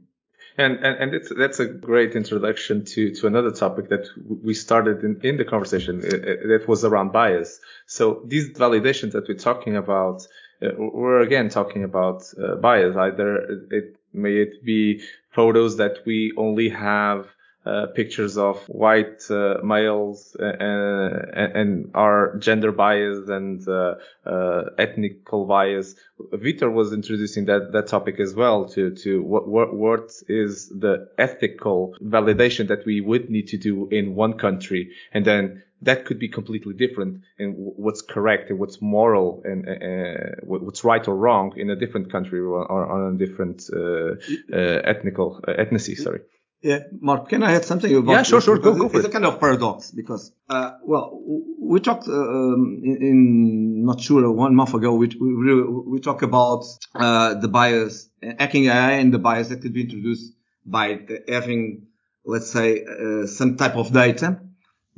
[0.58, 4.08] And, and and it's that's a great introduction to to another topic that
[4.44, 6.10] we started in, in the conversation uh,
[6.48, 7.60] that was around bias.
[7.86, 10.28] So these validations that we're talking about,
[10.62, 12.98] uh, we're again talking about uh, bias.
[12.98, 13.38] Either
[13.72, 17.28] it may it be photos that we only have
[17.66, 23.96] uh, pictures of white uh, males and, and are gender biased and uh,
[24.26, 25.96] uh, ethnical bias.
[26.34, 31.10] Vitor was introducing that, that topic as well to, to what, what, what is the
[31.18, 34.92] ethical validation that we would need to do in one country.
[35.12, 40.36] And then that could be completely different in what's correct and what's moral and uh,
[40.44, 44.16] what's right or wrong in a different country or, on a different uh,
[44.52, 45.98] ethnical ethnicity.
[45.98, 46.22] Sorry.
[46.62, 48.58] Yeah, Mark, can I add something about Yeah, sure, sure.
[48.60, 49.10] Go, go it- for It's it.
[49.10, 51.20] a kind of paradox because, uh, well,
[51.60, 54.94] we talked uh, um, in, in not sure one month ago.
[54.94, 59.74] We we, we talked about uh, the bias, hacking AI, and the bias that could
[59.74, 61.88] be introduced by having,
[62.26, 64.40] let's say, uh, some type of data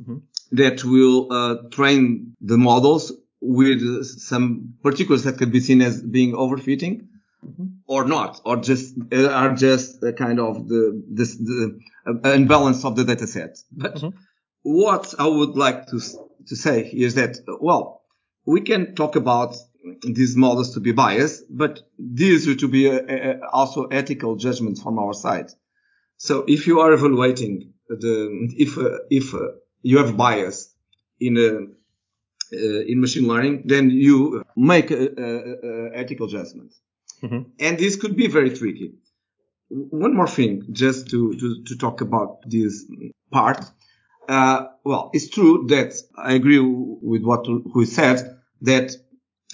[0.02, 0.22] Mhm.
[0.52, 6.32] that will uh, train the models with some particulars that could be seen as being
[6.32, 7.06] overfitting.
[7.86, 12.84] Or not, or just uh, are just a kind of the this the uh, imbalance
[12.84, 13.58] of the data set.
[13.72, 14.12] But Mhm.
[14.62, 15.98] what I would like to
[16.48, 18.02] to say is that well,
[18.46, 19.56] we can talk about
[20.02, 24.82] these models to be biased, but these are to be a, a, also ethical judgments
[24.82, 25.50] from our side.
[26.16, 28.14] So if you are evaluating the
[28.56, 29.38] if uh, if uh,
[29.82, 30.74] you have bias
[31.20, 31.50] in a
[32.56, 36.72] uh, in machine learning, then you make a, ethical judgment,
[37.24, 37.40] Mhm.
[37.66, 38.88] and this could be very tricky.
[40.04, 42.74] One more thing, just to to, to talk about this
[43.30, 43.60] part.
[44.28, 48.18] Uh, well, it's true that I agree with what who said
[48.70, 48.86] that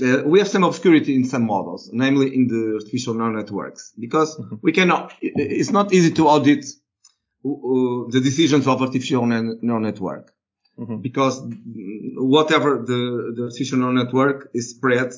[0.03, 4.31] uh, we have some obscurity in some models, namely in the artificial neural networks, because
[4.39, 4.59] Mhm.
[4.67, 5.05] we cannot.
[5.21, 6.65] It's not easy to audit
[7.45, 10.25] uh, the decisions of artificial neural network
[10.79, 11.03] Mhm.
[11.09, 11.35] because
[12.37, 13.01] whatever the,
[13.37, 15.11] the artificial neural network is spread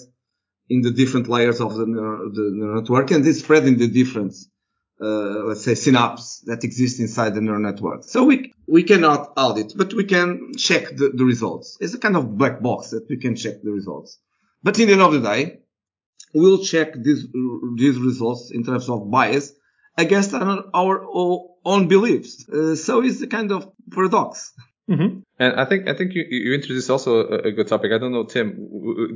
[0.69, 3.89] in the different layers of the, neur- the neural network and is spread in the
[3.89, 4.35] different,
[5.01, 8.05] uh, let's say synapses that exist inside the neural network.
[8.05, 11.77] So we, we cannot audit, but we can check the, the results.
[11.81, 14.19] It's a kind of black box that we can check the results.
[14.63, 15.59] But in the end of the day,
[16.33, 17.27] we'll check these,
[17.77, 19.53] these results in terms of bias
[19.99, 21.07] against our, our
[21.65, 22.49] own beliefs.
[22.49, 24.53] Uh, so it's a kind of paradox.
[24.89, 25.21] Mm-hmm.
[25.43, 27.91] And I think I think you, you introduced also a, a good topic.
[27.93, 28.47] I don't know, Tim.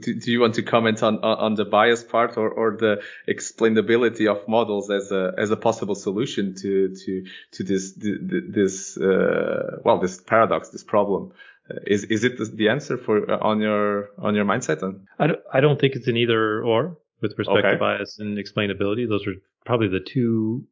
[0.01, 4.27] Do, do you want to comment on, on the bias part or, or the explainability
[4.29, 9.99] of models as a as a possible solution to to to this this uh, well
[10.01, 11.33] this paradox this problem?
[11.71, 14.83] Uh, is is it the, answer for uh, on your on your mindset?
[14.83, 17.73] And I don't, I don't think it's an either or with respect Okay.
[17.73, 19.09] to bias and explainability.
[19.09, 19.35] Those are
[19.65, 20.65] probably the two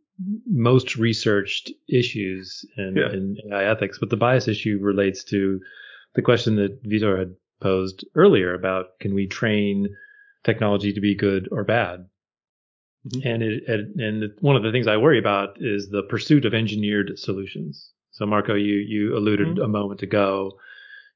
[0.46, 3.12] most researched issues in, Yeah.
[3.12, 3.98] in AI ethics.
[3.98, 5.60] But the bias issue relates to
[6.14, 9.88] the question that Vitor had posed earlier about can we train
[10.44, 12.06] technology to be good or bad?
[13.08, 13.26] Mhm.
[13.26, 13.64] And it,
[13.98, 17.90] and, one of the things I worry about is the pursuit of engineered solutions.
[18.12, 19.64] So Marco, you you alluded Mhm.
[19.64, 20.58] a moment ago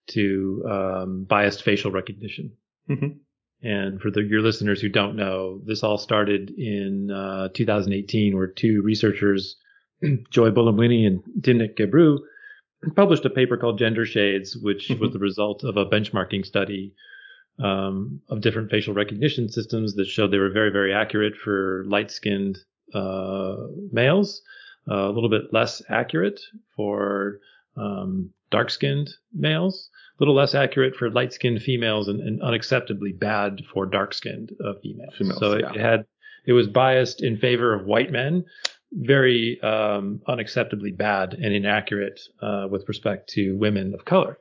[0.09, 2.53] to um, biased facial recognition.
[2.89, 3.19] Mhm.
[3.63, 8.47] And for the, your listeners who don't know, this all started in uh, 2018, where
[8.47, 9.57] two researchers,
[10.31, 12.19] Joy Buolamwini and Timnit Gebru,
[12.95, 15.13] published a paper called Gender Shades, which was Mhm.
[15.13, 16.95] the result of a benchmarking study
[17.59, 22.57] um, of different facial recognition systems that showed they were very, very accurate for light-skinned
[22.95, 23.57] uh,
[23.91, 24.41] males,
[24.89, 26.41] uh, a little bit less accurate
[26.77, 27.41] for
[27.77, 33.87] um, dark-skinned males, a little less accurate for light-skinned females, and, and unacceptably bad for
[33.87, 35.15] dark-skinned uh, females.
[35.17, 35.73] Females, so it, yeah.
[35.73, 36.07] it had
[36.47, 38.45] it was biased in favor of white men,
[38.93, 44.39] very um, unacceptably bad and inaccurate uh, with respect to women of color.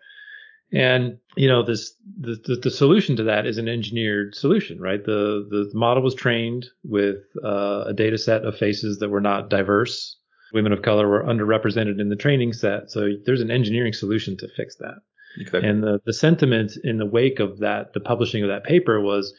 [0.71, 5.03] And you know this the, the the solution to that is an engineered solution, right?
[5.03, 9.49] The the model was trained with uh, a data set of faces that were not
[9.49, 10.17] diverse.
[10.53, 14.47] Women of color were underrepresented in the training set, so there's an engineering solution to
[14.55, 14.99] fix that.
[15.39, 15.69] Exactly.
[15.69, 19.33] And the, the sentiment in the wake of that, the publishing of that paper was,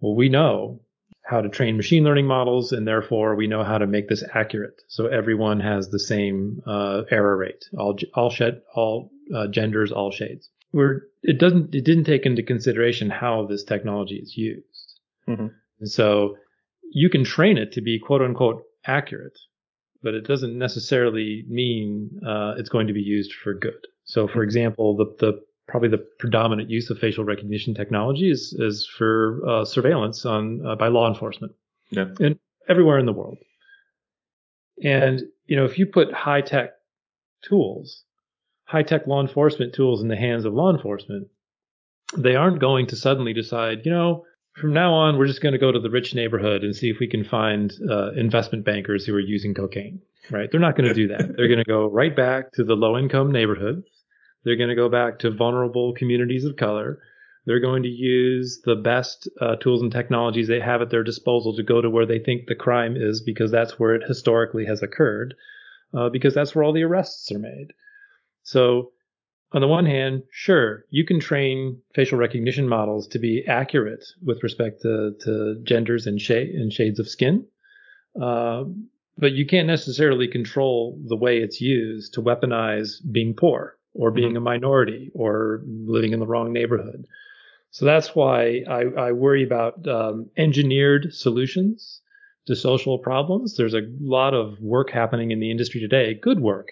[0.00, 0.80] well, we know
[1.28, 4.80] how to train machine learning models, and therefore we know how to make this accurate.
[4.88, 10.10] So everyone has the same uh, error rate, all all shed, all uh, genders, all
[10.10, 10.48] shades.
[10.70, 15.00] Where it doesn't, it didn't take into consideration how this technology is used.
[15.26, 15.50] Mhm.
[15.80, 16.36] And so
[16.90, 19.38] you can train it to be quote unquote accurate,
[20.02, 23.86] but it doesn't necessarily mean uh, it's going to be used for good.
[24.08, 28.86] So, for example, the, the probably the predominant use of facial recognition technology is is
[28.86, 31.52] for uh, surveillance on uh, by law enforcement
[31.90, 32.08] Yeah.
[32.18, 33.38] and everywhere in the world.
[34.82, 36.70] And you know, if you put high tech
[37.42, 38.04] tools,
[38.64, 41.28] high tech law enforcement tools in the hands of law enforcement,
[42.16, 44.24] they aren't going to suddenly decide, you know,
[44.58, 46.98] from now on, we're just going to go to the rich neighborhood and see if
[46.98, 50.00] we can find uh, investment bankers who are using cocaine.
[50.30, 50.50] Right?
[50.50, 51.36] They're not going to do that.
[51.36, 53.86] They're going to go right back to the low income neighborhoods.
[54.44, 57.00] They're going to go back to vulnerable communities of color.
[57.44, 61.56] They're going to use the best uh, tools and technologies they have at their disposal
[61.56, 64.82] to go to where they think the crime is because that's where it historically has
[64.82, 65.34] occurred,
[65.94, 67.72] uh, because that's where all the arrests are made.
[68.42, 68.92] So,
[69.52, 74.42] on the one hand, sure, you can train facial recognition models to be accurate with
[74.42, 77.46] respect to, to genders and, and shades of skin.
[78.20, 78.64] Uh,
[79.16, 84.36] but you can't necessarily control the way it's used to weaponize being poor or being
[84.36, 87.06] a minority or living in the wrong neighborhood.
[87.70, 92.00] So that's why I, I worry about um, engineered solutions
[92.46, 93.56] to social problems.
[93.56, 96.68] There's a lot of work happening in the industry today, good work,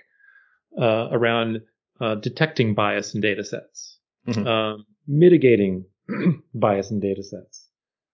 [0.81, 1.63] uh, around
[2.01, 3.99] uh, detecting bias in data sets,
[4.29, 4.47] Mhm.
[4.47, 5.85] um, mitigating
[6.55, 7.69] bias in data sets,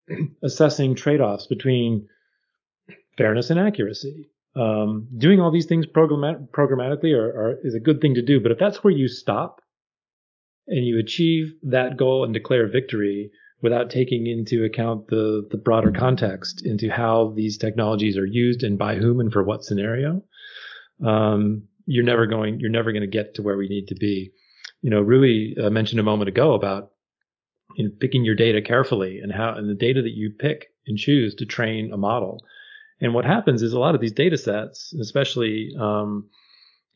[0.42, 2.08] assessing trade offs between
[3.16, 4.30] fairness and accuracy.
[4.56, 8.40] Um, doing all these things programmat- programmatically are, are, is a good thing to do,
[8.40, 9.60] but if that's where you stop
[10.66, 13.30] and you achieve that goal and declare victory
[13.62, 18.78] without taking into account the, the broader context into how these technologies are used and
[18.78, 20.22] by whom and for what scenario,
[21.04, 24.32] um, you're never going you're never going to get to where we need to be.
[24.80, 26.90] You know, Rui uh, mentioned a moment ago about
[28.00, 31.46] picking your data carefully and how and the data that you pick and choose to
[31.46, 32.40] train a model.
[33.00, 36.28] And what happens is a lot of these data sets, especially, um,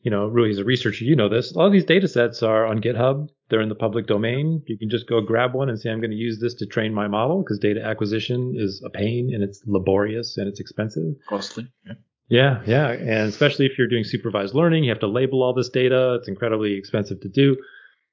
[0.01, 1.51] you know, Rui is a researcher, you know this.
[1.51, 3.27] A lot of these data sets are on GitHub.
[3.49, 4.61] They're in the public domain.
[4.67, 6.93] You can just go grab one and say, I'm going to use this to train
[6.93, 11.15] my model because data acquisition is a pain and it's laborious and it's expensive.
[11.27, 11.67] Costly.
[11.85, 11.93] Yeah.
[12.27, 12.91] Yeah, yeah.
[12.91, 16.15] And especially if you're doing supervised learning, you have to label all this data.
[16.19, 17.55] It's incredibly expensive to do.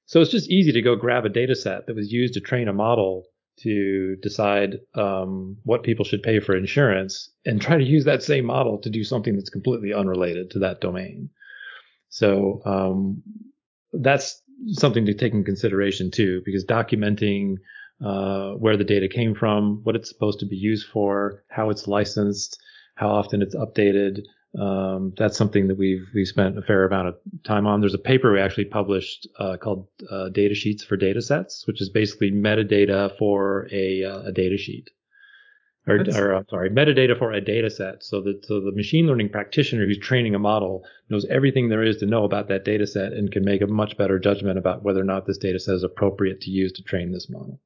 [0.06, 2.68] So it's just easy to go grab a data set that was used to train
[2.68, 3.24] a model
[3.62, 8.44] to decide um, what people should pay for insurance and try to use that same
[8.44, 11.30] model to do something that's completely unrelated to that domain.
[12.08, 13.22] So um,
[13.92, 17.56] that's something to take in consideration too, because documenting
[18.04, 21.86] uh, where the data came from, what it's supposed to be used for, how it's
[21.86, 22.60] licensed,
[22.96, 24.20] how often it's updated.
[24.58, 27.80] Um, that's something that we've we've spent a fair amount of time on.
[27.80, 31.80] There's a paper we actually published uh, called uh, "Data Sheets for Data Sets," which
[31.80, 34.90] is basically metadata for a uh, a data sheet,
[35.86, 38.02] or, or sorry, metadata for a data set.
[38.02, 41.96] So that so the machine learning practitioner who's training a model knows everything there is
[41.98, 45.00] to know about that data set and can make a much better judgment about whether
[45.00, 47.58] or not this data set is appropriate to use to train this model.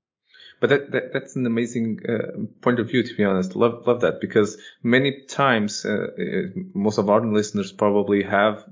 [0.61, 3.57] But that, that that's an amazing uh, point of view, to be honest.
[3.57, 8.65] Love love that because many times uh, uh, most of our listeners probably have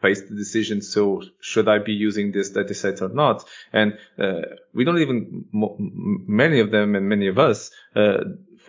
[0.00, 0.82] faced the decision.
[0.82, 3.44] So should I be using this data set or not?
[3.72, 4.42] And uh,
[4.74, 7.70] we don't even many of them and many of us.
[7.94, 8.18] Uh,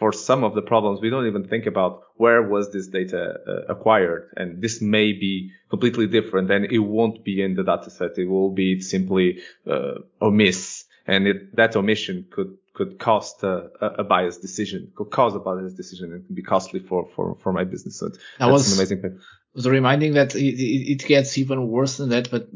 [0.01, 3.72] for some of the problems, we don't even think about where was this data uh,
[3.72, 8.17] acquired, and this may be completely different, and it won't be in the data set.
[8.17, 14.03] It will be simply uh, omiss, and it, that omission could could cost a, a
[14.03, 17.63] biased decision, could cause a biased decision, and could be costly for for for my
[17.63, 17.99] business.
[17.99, 19.19] So That that's was an amazing thing.
[19.53, 22.47] was reminding that it, it, it gets even worse than that, but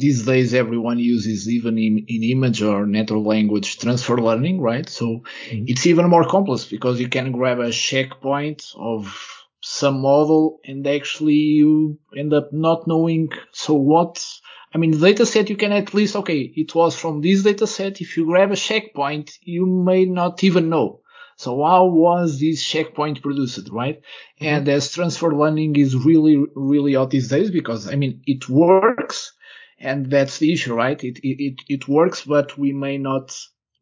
[0.00, 4.88] these days everyone uses even in, in image or natural language transfer learning, right?
[4.88, 5.64] So mm-hmm.
[5.66, 11.34] it's even more complex because you can grab a checkpoint of some model and actually
[11.34, 14.24] you end up not knowing so what
[14.72, 17.66] I mean, the data set you can at least, okay, it was from this data
[17.66, 18.00] set.
[18.00, 21.00] If you grab a checkpoint, you may not even know.
[21.36, 23.96] So how was this checkpoint produced, right?
[23.96, 24.44] Mm-hmm.
[24.46, 29.32] And as transfer learning is really, really out these days because, I mean, it works
[29.80, 31.02] and that's the issue, right?
[31.02, 33.34] It, it, it, it works, but we may not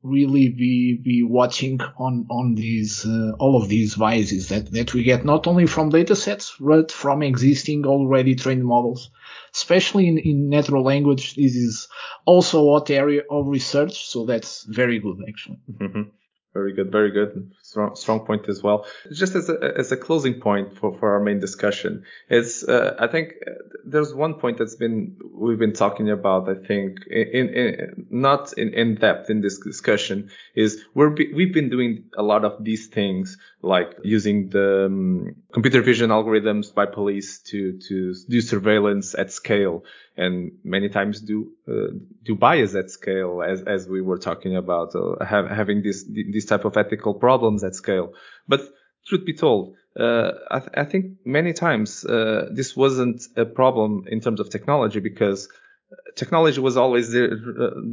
[0.03, 5.03] really be, be watching on, on these, uh, all of these biases that, that we
[5.03, 9.11] get not only from data sets, but from existing already trained models
[9.55, 11.35] especially in, in natural language.
[11.35, 11.89] This is
[12.27, 15.59] also a hot area of research, so that's very good actually.
[15.79, 16.03] hmm
[16.55, 17.53] Very good, very good.
[17.63, 18.87] Strong, strong point as well.
[19.13, 23.07] Just as a, as a closing point for, for our main discussion, it's uh, I
[23.07, 23.51] think uh,
[23.85, 26.49] there's one point that's been we've been talking about.
[26.49, 31.69] I think in, in not in, in depth in this discussion is we're we've been
[31.69, 37.41] doing a lot of these things like using the um, computer vision algorithms by police
[37.41, 39.85] to to do surveillance at scale
[40.17, 41.93] and many times do uh,
[42.25, 46.05] do bias at scale as as we were talking about uh, have, having this
[46.39, 48.09] these type of ethical problems at scale.
[48.47, 48.61] But
[49.07, 54.05] truth be told uh, I, th- I think many times uh, this wasn't a problem
[54.07, 55.49] in terms of technology because
[56.15, 57.29] technology was always uh,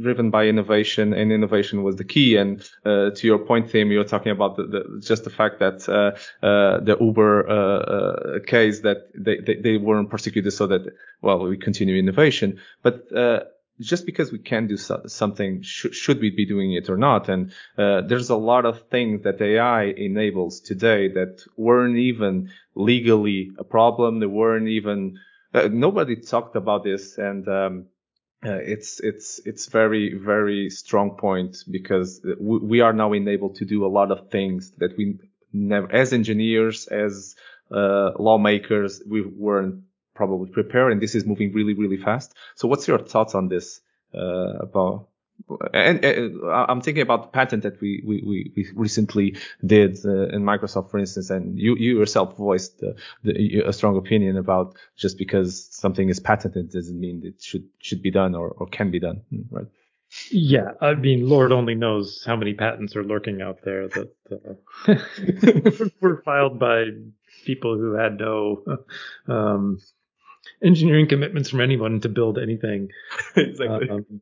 [0.00, 2.36] driven by innovation and innovation was the key.
[2.36, 5.88] And uh, to your point Tim you're talking about the, the, just the fact that
[5.88, 10.82] uh, uh, the Uber uh, case that they, they, they, weren't prosecuted so that
[11.22, 12.60] well we continue innovation.
[12.82, 13.06] But
[13.80, 17.28] just because we can do so, something sh- should we be doing it or not.
[17.28, 23.64] And there's a lot of things that AI enables today that weren't even legally a
[23.64, 24.20] problem.
[24.20, 25.18] They weren't even
[25.54, 27.18] uh, nobody talked about this.
[27.18, 27.86] And um,
[28.44, 33.64] uh, it's it's it's very very strong point because we, we, are now enabled to
[33.64, 35.18] do a lot of things that we
[35.52, 37.34] never as engineers as
[37.70, 39.82] uh, lawmakers we weren't
[40.16, 43.80] probably prepare, and this is moving really really fast so what's your thoughts on this
[44.14, 45.08] uh, about
[45.74, 50.42] and, uh, I'm thinking about the patent that we we, we recently did uh, in
[50.42, 55.68] Microsoft, for instance, and you you yourself voiced the, a strong opinion about just because
[55.70, 59.22] something is patented doesn't mean it should should be done or, or can be done,
[59.50, 59.66] right?
[60.30, 65.84] Yeah, I mean, Lord only knows how many patents are lurking out there that uh,
[66.00, 66.86] were filed by
[67.44, 68.64] people who had no
[69.28, 69.78] um,
[70.62, 72.88] engineering commitments from anyone to build anything.
[73.36, 73.90] exactly.
[73.90, 74.20] Um,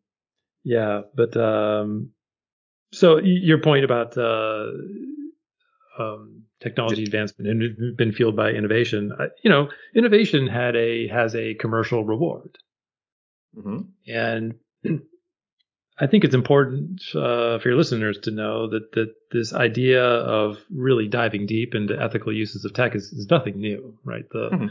[0.64, 2.10] yeah, but um,
[2.92, 4.66] so your point about uh,
[5.98, 9.12] um, technology advancement and been fueled by innovation,
[9.42, 12.56] you know, innovation had a has a commercial reward,
[13.56, 13.82] mm-hmm.
[14.08, 14.54] and
[16.00, 20.56] I think it's important uh, for your listeners to know that that this idea of
[20.74, 24.24] really diving deep into ethical uses of tech is, is nothing new, right?
[24.30, 24.66] The mm-hmm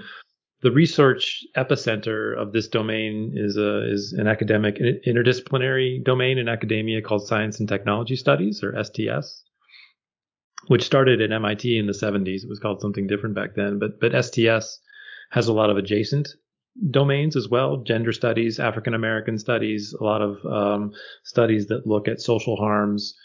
[0.63, 7.01] the research epicenter of this domain is a is an academic interdisciplinary domain in academia
[7.01, 9.43] called Science and Technology Studies or STS,
[10.67, 12.43] which started at MIT in the 70s.
[12.43, 14.79] It was called something different back then, but but STS
[15.31, 16.29] has a lot of adjacent
[16.89, 20.91] domains as well gender studies african american studies a lot of um,
[21.23, 23.15] studies that look at social harms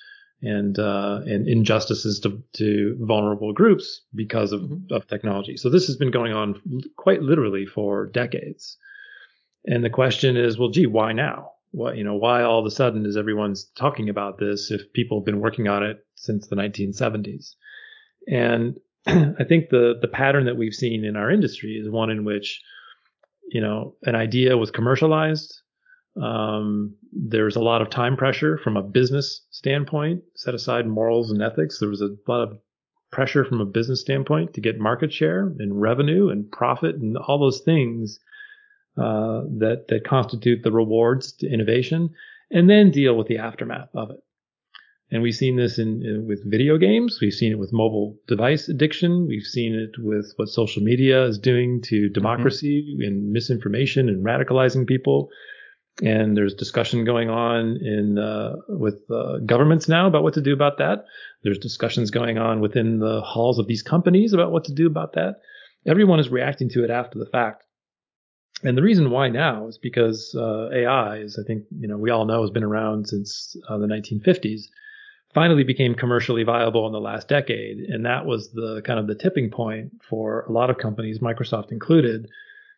[0.43, 4.95] and uh, and injustices to, to vulnerable groups because of, mm-hmm.
[4.95, 5.57] of technology.
[5.57, 6.61] So this has been going on
[6.97, 8.77] quite literally for decades.
[9.65, 11.53] And the question is, well, gee, why now?
[11.73, 15.21] What you know, why all of a sudden is everyone's talking about this if people
[15.21, 17.55] have been working on it since the 1970s?
[18.27, 22.25] And I think the the pattern that we've seen in our industry is one in
[22.25, 22.63] which,
[23.51, 25.63] you know, an idea was commercialized,
[26.21, 30.23] um, there's a lot of time pressure from a business standpoint.
[30.35, 31.79] Set aside morals and ethics.
[31.79, 32.59] There was a lot of
[33.11, 37.39] pressure from a business standpoint to get market share and revenue and profit and all
[37.39, 38.19] those things
[38.97, 42.11] uh, that that constitute the rewards to innovation,
[42.51, 44.19] and then deal with the aftermath of it.
[45.11, 47.19] And we've seen this in, in, with video games.
[47.23, 49.27] We've seen it with mobile device addiction.
[49.27, 52.13] We've seen it with what social media is doing to mm-hmm.
[52.13, 53.07] democracy mm-hmm.
[53.07, 55.31] and misinformation and radicalizing people
[56.03, 60.53] and there's discussion going on in uh, with uh, governments now about what to do
[60.53, 61.05] about that.
[61.43, 65.15] There's discussions going on within the halls of these companies about what to do about
[65.15, 65.37] that.
[65.87, 67.65] Everyone is reacting to it after the fact,
[68.63, 72.11] and the reason why now is because uh, AI, as I think you know we
[72.11, 74.63] all know, has been around since uh, the 1950s.
[75.35, 79.15] Finally became commercially viable in the last decade, and that was the kind of the
[79.15, 82.29] tipping point for a lot of companies, Microsoft included,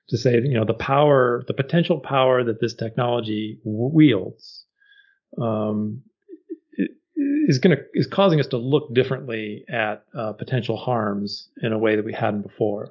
[0.09, 4.65] to say, you know, the power, the potential power that this technology wields,
[5.41, 6.03] um,
[7.17, 11.79] is going to is causing us to look differently at uh, potential harms in a
[11.79, 12.91] way that we hadn't before.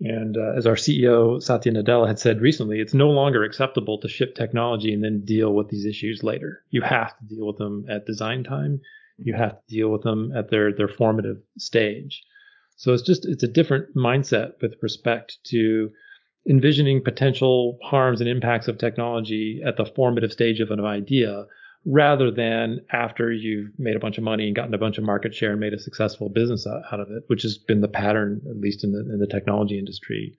[0.00, 4.08] And uh, as our CEO Satya Nadella had said recently, it's no longer acceptable to
[4.08, 6.62] ship technology and then deal with these issues later.
[6.70, 8.80] You have to deal with them at design time.
[9.16, 12.22] You have to deal with them at their their formative stage.
[12.76, 15.90] So it's just it's a different mindset with respect to
[16.48, 21.44] envisioning potential harms and impacts of technology at the formative stage of an idea
[21.84, 25.34] rather than after you've made a bunch of money and gotten a bunch of market
[25.34, 28.60] share and made a successful business out of it, which has been the pattern, at
[28.60, 30.36] least in the, in the technology industry,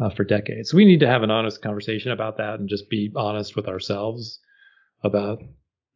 [0.00, 0.70] uh, for decades.
[0.70, 3.68] So we need to have an honest conversation about that and just be honest with
[3.68, 4.40] ourselves
[5.02, 5.42] about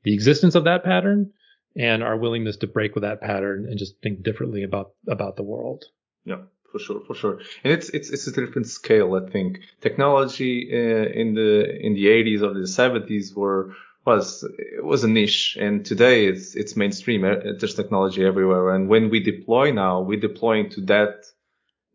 [0.03, 1.33] the existence of that pattern
[1.77, 5.43] and our willingness to break with that pattern and just think differently about about the
[5.43, 5.85] world.
[6.25, 6.43] Yeah
[6.73, 7.39] for sure, for sure.
[7.63, 9.15] And it's it's it's a different scale.
[9.15, 14.85] I think technology uh, in the in the 80s or the 70s were was it
[14.85, 17.25] was a niche, and today it's it's mainstream.
[17.25, 21.27] Uh, there's technology everywhere, and when we deploy now, we deploy into that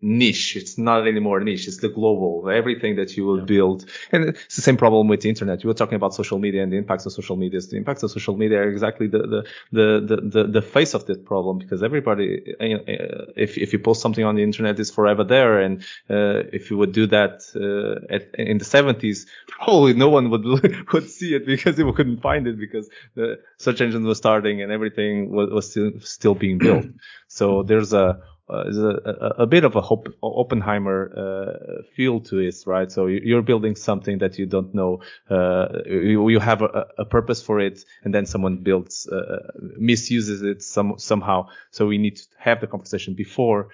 [0.01, 0.55] niche.
[0.55, 1.67] It's not anymore niche.
[1.67, 3.45] It's the global, everything that you will yeah.
[3.45, 3.85] build.
[4.11, 5.63] And it's the same problem with the internet.
[5.63, 7.59] You were talking about social media and the impacts of social media.
[7.59, 11.25] The impacts of social media are exactly the, the, the, the, the face of that
[11.25, 15.59] problem because everybody, uh, if, if you post something on the internet, it's forever there.
[15.61, 20.29] And, uh, if you would do that, uh, at, in the seventies, probably no one
[20.29, 20.45] would,
[20.93, 24.71] would see it because they couldn't find it because the search engine was starting and
[24.71, 26.85] everything was, was still, still being built.
[27.29, 29.81] So there's a, uh, is a, a, a, bit of a
[30.23, 32.89] Oppenheimer uh, feel to it, right?
[32.89, 37.41] So you're building something that you don't know, uh, you, you, have a, a, purpose
[37.41, 41.49] for it, and then someone builds, uh, misuses it some, somehow.
[41.71, 43.69] So we need to have the conversation before,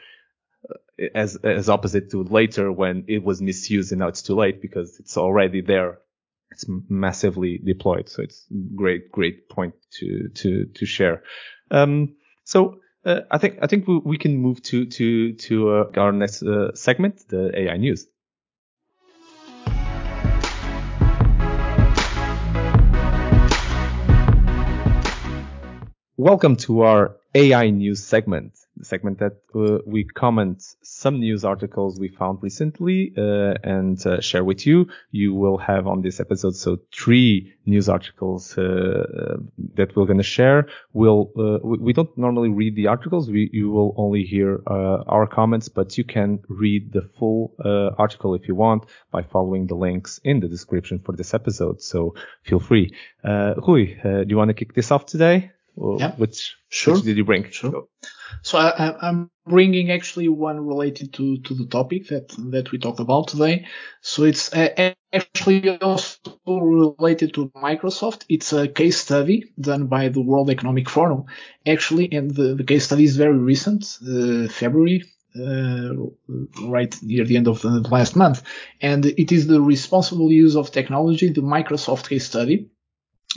[0.68, 4.62] uh, as as opposite to later when it was misused and now it's too late
[4.62, 6.00] because it's already there.
[6.52, 8.10] It's massively deployed.
[8.10, 8.46] So it's
[8.76, 11.24] great, great point to to to share.
[11.70, 15.92] Um, so uh, I think I think we, we can move to to to uh,
[15.98, 18.08] our next uh, segment, the AI news.
[26.16, 32.00] Welcome to our AI news segment, the segment that uh, we comment some news articles
[32.00, 34.88] we found recently uh, and uh, share with you.
[35.10, 39.38] You will have on this episode so three news articles uh, uh,
[39.74, 40.68] that we're going to share.
[40.94, 43.32] We'll uh, we, we, don't normally read the articles.
[43.32, 47.56] We you will only hear our comments, but you can read the full
[47.98, 51.82] article if you want by following the links in the description for this episode.
[51.82, 52.14] So
[52.44, 52.94] feel free.
[53.24, 55.52] Rui, do you want to kick this off today?
[55.76, 56.16] Yeah.
[56.16, 56.96] Which, sure.
[56.96, 57.50] which did you bring?
[57.50, 57.88] Sure.
[58.42, 63.00] So I, am bringing actually one related to, to the topic that, that we talked
[63.00, 63.68] about today.
[64.02, 68.26] So it's uh, actually also related to Microsoft.
[68.30, 71.26] It's a case study done by the World Economic Forum,
[71.66, 75.04] actually, and the, the case study is very recent, uh, February.
[75.36, 75.96] Uh,
[76.66, 78.44] right near the end of the last month,
[78.82, 82.70] and it is the responsible use of technology, the Microsoft case study,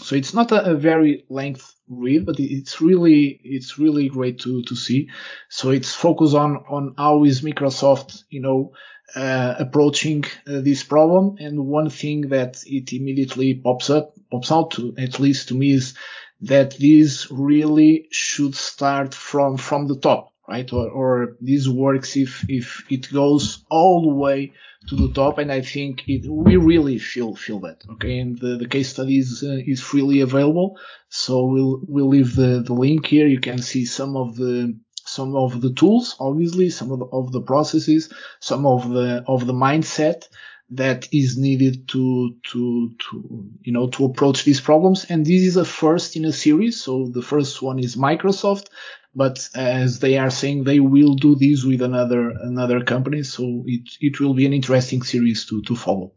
[0.03, 4.63] so it's not a, a, very length read, but it's really it's really great to
[4.63, 5.09] to see.
[5.49, 8.73] So it's focused on on how is Microsoft, you know,
[9.15, 11.37] uh, approaching uh, this problem.
[11.39, 15.73] And one thing that it immediately pops up pops out to at least to me
[15.73, 15.95] is
[16.43, 20.73] that this really should start from from the top right?
[20.73, 24.53] Or, or this works if, if it goes all the way
[24.89, 25.39] to the top.
[25.39, 27.83] And I think it, we really feel, feel that.
[27.93, 28.19] Okay.
[28.19, 30.79] And the, the case study is, uh, is freely available.
[31.09, 33.27] So we'll, we'll leave the, the link here.
[33.27, 37.33] You can see some of the, some of the tools, obviously, some of the, of
[37.33, 40.29] the processes, some of the, of the mindset
[40.71, 45.07] that is needed to to to you know to approach these problems.
[45.09, 46.81] And this is a first in a series.
[46.83, 48.69] So the first one is microsoft
[49.17, 53.23] but as they are saying they will do this with another another company.
[53.23, 56.13] So it it will be an interesting series to to follow.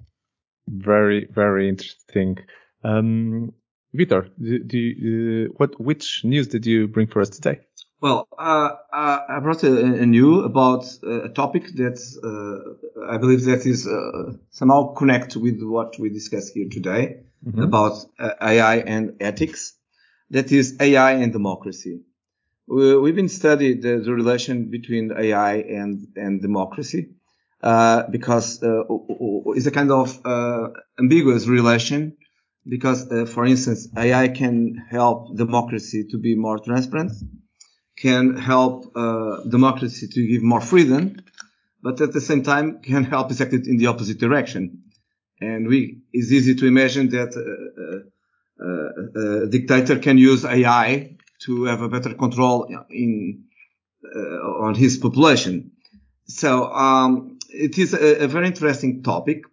[0.68, 2.38] Very very interesting.
[2.84, 3.54] Um
[3.96, 7.62] Vitor, do, do uh, what which news did you bring for us today
[8.02, 13.18] well uh, uh I brought a, a new about uh, a topic that uh, I
[13.18, 17.62] believe that is uh, somehow connect with what we discussed here today mm-hmm.
[17.62, 19.74] about AI and ethics
[20.32, 22.02] that is AI and democracy
[22.70, 27.10] we've been studying the, the, relation between AI and, and democracy,
[27.64, 28.84] uh, because, uh,
[29.56, 30.70] it's a kind of, uh,
[31.00, 32.16] ambiguous relation
[32.68, 37.12] because, uh, for instance, AI can help democracy to be more transparent,
[38.02, 41.18] can help, uh, democracy to give more freedom,
[41.82, 44.84] but at the same time can help exactly in the opposite direction.
[45.42, 48.10] And we, it's easy to imagine that, uh,
[48.62, 53.46] a dictator can use AI to have a better control in
[54.04, 55.72] uh, on his population.
[56.26, 59.44] So um, it is a, a, very interesting topic,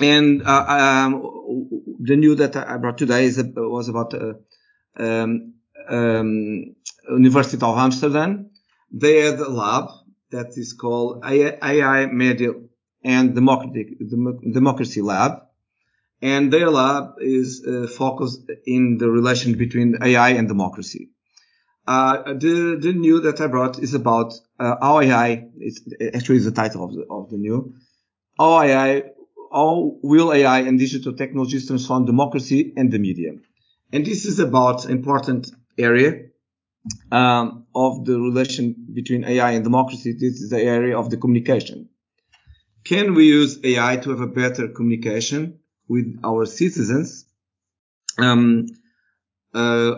[0.00, 1.68] and uh, um,
[2.00, 4.34] the news that I brought today is, was about uh,
[4.98, 5.54] um,
[5.88, 6.76] um,
[7.10, 8.50] University of Amsterdam.
[8.90, 9.88] They had a lab
[10.30, 12.52] that is called AI Media
[13.04, 15.46] and Democracy Lab
[16.22, 21.10] and their lab is uh, focused in the relation between AI and democracy.
[21.86, 25.80] Uh, the, the new that I brought is about uh, how AI, it's
[26.14, 27.74] actually the title of the, of the new,
[28.38, 29.04] how AI,
[29.52, 33.32] how will AI and digital technologies transform democracy and the media.
[33.92, 36.25] And this is about important area
[37.10, 40.12] um, of the relation between AI and democracy.
[40.12, 41.88] This is the area of the communication.
[42.84, 45.58] Can we use AI to have a better communication
[45.88, 47.24] with our citizens.
[48.18, 48.66] Um,
[49.54, 49.94] uh,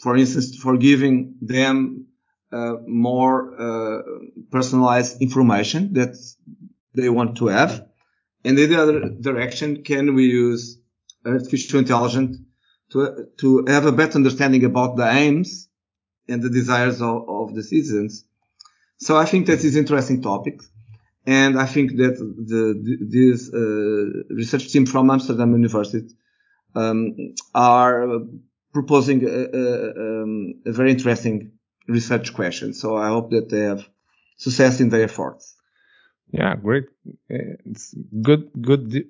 [0.00, 2.06] for instance, for giving them
[2.52, 4.02] uh, more uh,
[4.50, 6.16] personalized information that
[6.94, 7.86] they want to have.
[8.44, 10.78] And in the other direction, can we use
[11.24, 12.38] artificial intelligence
[12.92, 15.68] to, to have a better understanding about the aims
[16.28, 18.24] and the desires of, of the citizens?
[18.98, 20.60] So I think that is interesting topic.
[21.26, 22.64] And I think that the,
[23.00, 26.14] this uh, research team from Amsterdam University
[26.74, 28.20] um, are
[28.72, 31.52] proposing a, a, um, a, very interesting
[31.88, 32.74] research question.
[32.74, 33.88] So I hope that they have
[34.36, 35.54] success in their efforts.
[36.30, 36.84] Yeah, great.
[37.28, 39.06] It's good, good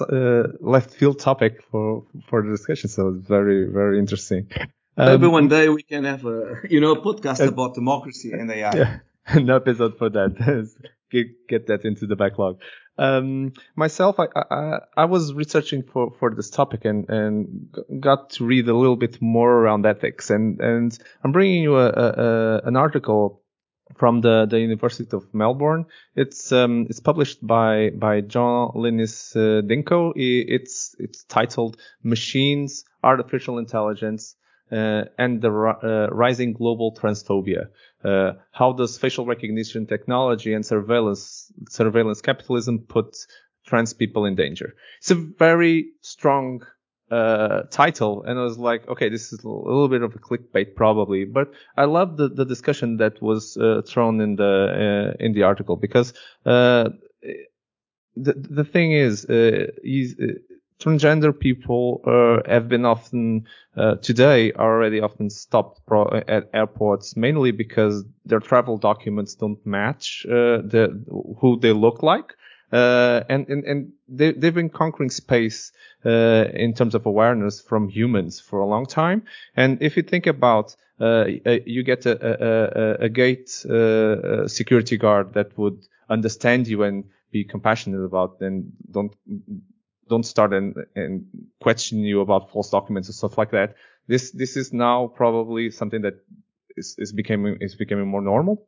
[0.00, 2.88] uh, left field topic for for the discussion.
[2.88, 4.48] So it's very, very interesting.
[4.96, 8.50] Um, Maybe one day we can have a you know podcast uh, about democracy and
[8.50, 8.74] AI.
[8.74, 10.36] Yeah, an episode for that
[11.10, 12.60] get, get that into the backlog.
[12.98, 17.68] Um, myself, I, I, I was researching for, for this topic and, and
[18.00, 20.30] got to read a little bit more around ethics.
[20.30, 23.42] And, and I'm bringing you a, a, an article
[23.96, 25.86] from the, the University of Melbourne.
[26.14, 30.12] It's, um, it's published by, by John Linus uh, Dinko.
[30.16, 34.36] It's, it's titled Machines, Artificial Intelligence,
[34.70, 37.68] and the uh, rising global transphobia.
[38.04, 43.16] Uh, how does facial recognition technology and surveillance surveillance capitalism put
[43.66, 44.74] trans people in danger?
[44.98, 46.62] It's a very strong
[47.10, 50.74] uh, title, and I was like, okay, this is a little bit of a clickbait
[50.74, 55.32] probably, but I love the, the discussion that was uh, thrown in the uh, in
[55.32, 56.12] the article because
[56.44, 56.90] uh,
[58.16, 59.66] the the thing is, uh,
[60.80, 62.02] transgender people
[62.46, 63.46] have been often
[64.02, 70.24] today are already often stopped pro- at airports mainly because their travel documents don't match
[70.28, 71.02] the
[71.40, 72.34] who they look like.
[72.72, 75.70] Uh, and, and, and they, they've been conquering space,
[76.04, 79.22] uh, in terms of awareness from humans for a long time.
[79.56, 81.26] And if you think about, uh,
[81.64, 87.44] you get a, a, a gate, uh, security guard that would understand you and be
[87.44, 89.14] compassionate about and don't,
[90.08, 91.26] don't start and, and
[91.60, 93.74] question you about false documents and stuff like that.
[94.06, 96.14] This, this is now probably something that
[96.76, 98.66] is, is becoming, is becoming more normal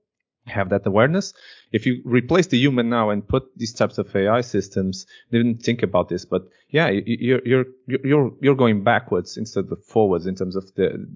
[0.49, 1.35] have that awareness.
[1.73, 5.83] If you replace the human now and put these types of AI systems, didn't think
[5.83, 10.57] about this, but yeah, you're you're you're you're going backwards instead of forwards in terms
[10.57, 11.07] of the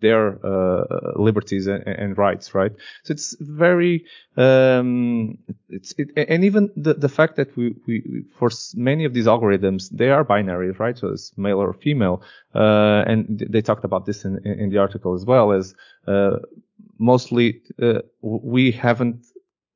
[0.00, 2.72] their uh, liberties and, and, rights, right?
[3.04, 4.04] So it's very,
[4.36, 5.38] um,
[5.68, 9.90] it's it, and even the the fact that we we for many of these algorithms
[9.90, 10.96] they are binary, right?
[10.96, 12.22] So it's male or female,
[12.54, 15.74] uh, and they talked about this in in the article as well as.
[16.06, 16.38] Uh,
[16.98, 19.24] mostly uh, we haven't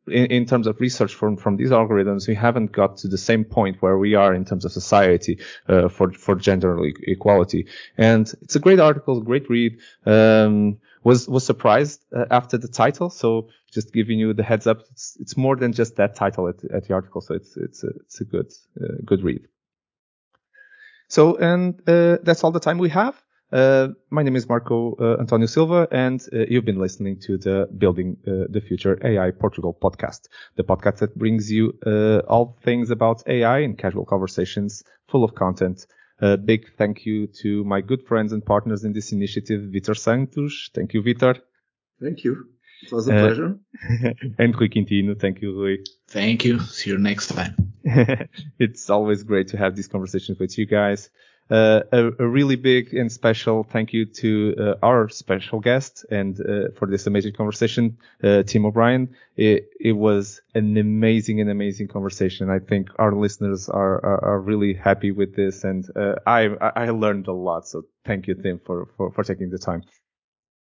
[0.06, 3.44] in, in, terms of research from, from these algorithms, we haven't got to the same
[3.44, 5.38] point where we are in terms of society
[5.68, 7.66] uh, for for gender equality.
[7.96, 9.78] And it's a great article, great read.
[10.06, 14.80] Um, was was surprised uh, after the title, so just giving you the heads up.
[14.92, 17.88] It's, it's more than just that title at, at the article, so it's it's a,
[17.88, 18.52] it's a good
[18.82, 19.46] uh, good read.
[21.08, 23.22] So and uh, that's all the time we have.
[23.52, 27.68] Uh, my name is Marco uh, Antonio Silva, and uh, you've been listening to the
[27.78, 32.90] Building uh, the Future AI Portugal podcast, the podcast that brings you uh, all things
[32.90, 35.86] about AI and casual conversations full of content.
[36.20, 40.70] A big thank you to my good friends and partners in this initiative, Vitor Santos.
[40.74, 41.38] Thank you, Vitor.
[42.00, 42.46] Thank you.
[42.82, 43.58] It was a pleasure.
[44.38, 45.18] and Rui Quintino.
[45.18, 45.78] Thank you, Rui.
[46.08, 46.60] Thank you.
[46.60, 47.54] See you next time.
[48.58, 51.10] it's always great to have these conversations with you guys.
[51.50, 56.40] Uh, a, a, really big and special thank you to uh, our special guest and
[56.40, 59.14] uh, for this amazing conversation, uh, Tim O'Brien.
[59.36, 62.48] It, it, was an amazing and amazing conversation.
[62.48, 66.88] I think our listeners are, are, are really happy with this, and uh, I I
[66.90, 67.68] learned a lot.
[67.68, 69.82] So thank you, Tim, for for, for taking the time.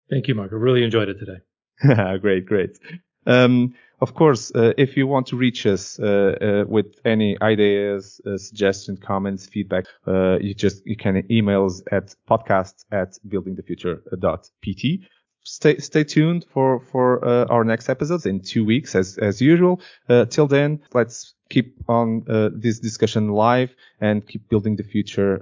[0.09, 0.53] Thank you, Mark.
[0.53, 2.19] I really enjoyed it today.
[2.21, 2.79] great, great.
[3.27, 8.21] Um, of course, uh, if you want to reach us uh, uh, with any ideas,
[8.27, 15.07] uh, suggestions, comments, feedback, uh, you just you can email us at podcast at buildingthefuture.pt.
[15.43, 19.81] Stay stay tuned for for uh, our next episodes in two weeks as as usual.
[20.31, 22.23] till then, let's keep on
[22.55, 25.37] this discussion live and keep building the future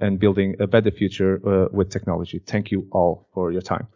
[0.00, 2.40] and building a better future with technology.
[2.40, 3.86] Thank you all for your time.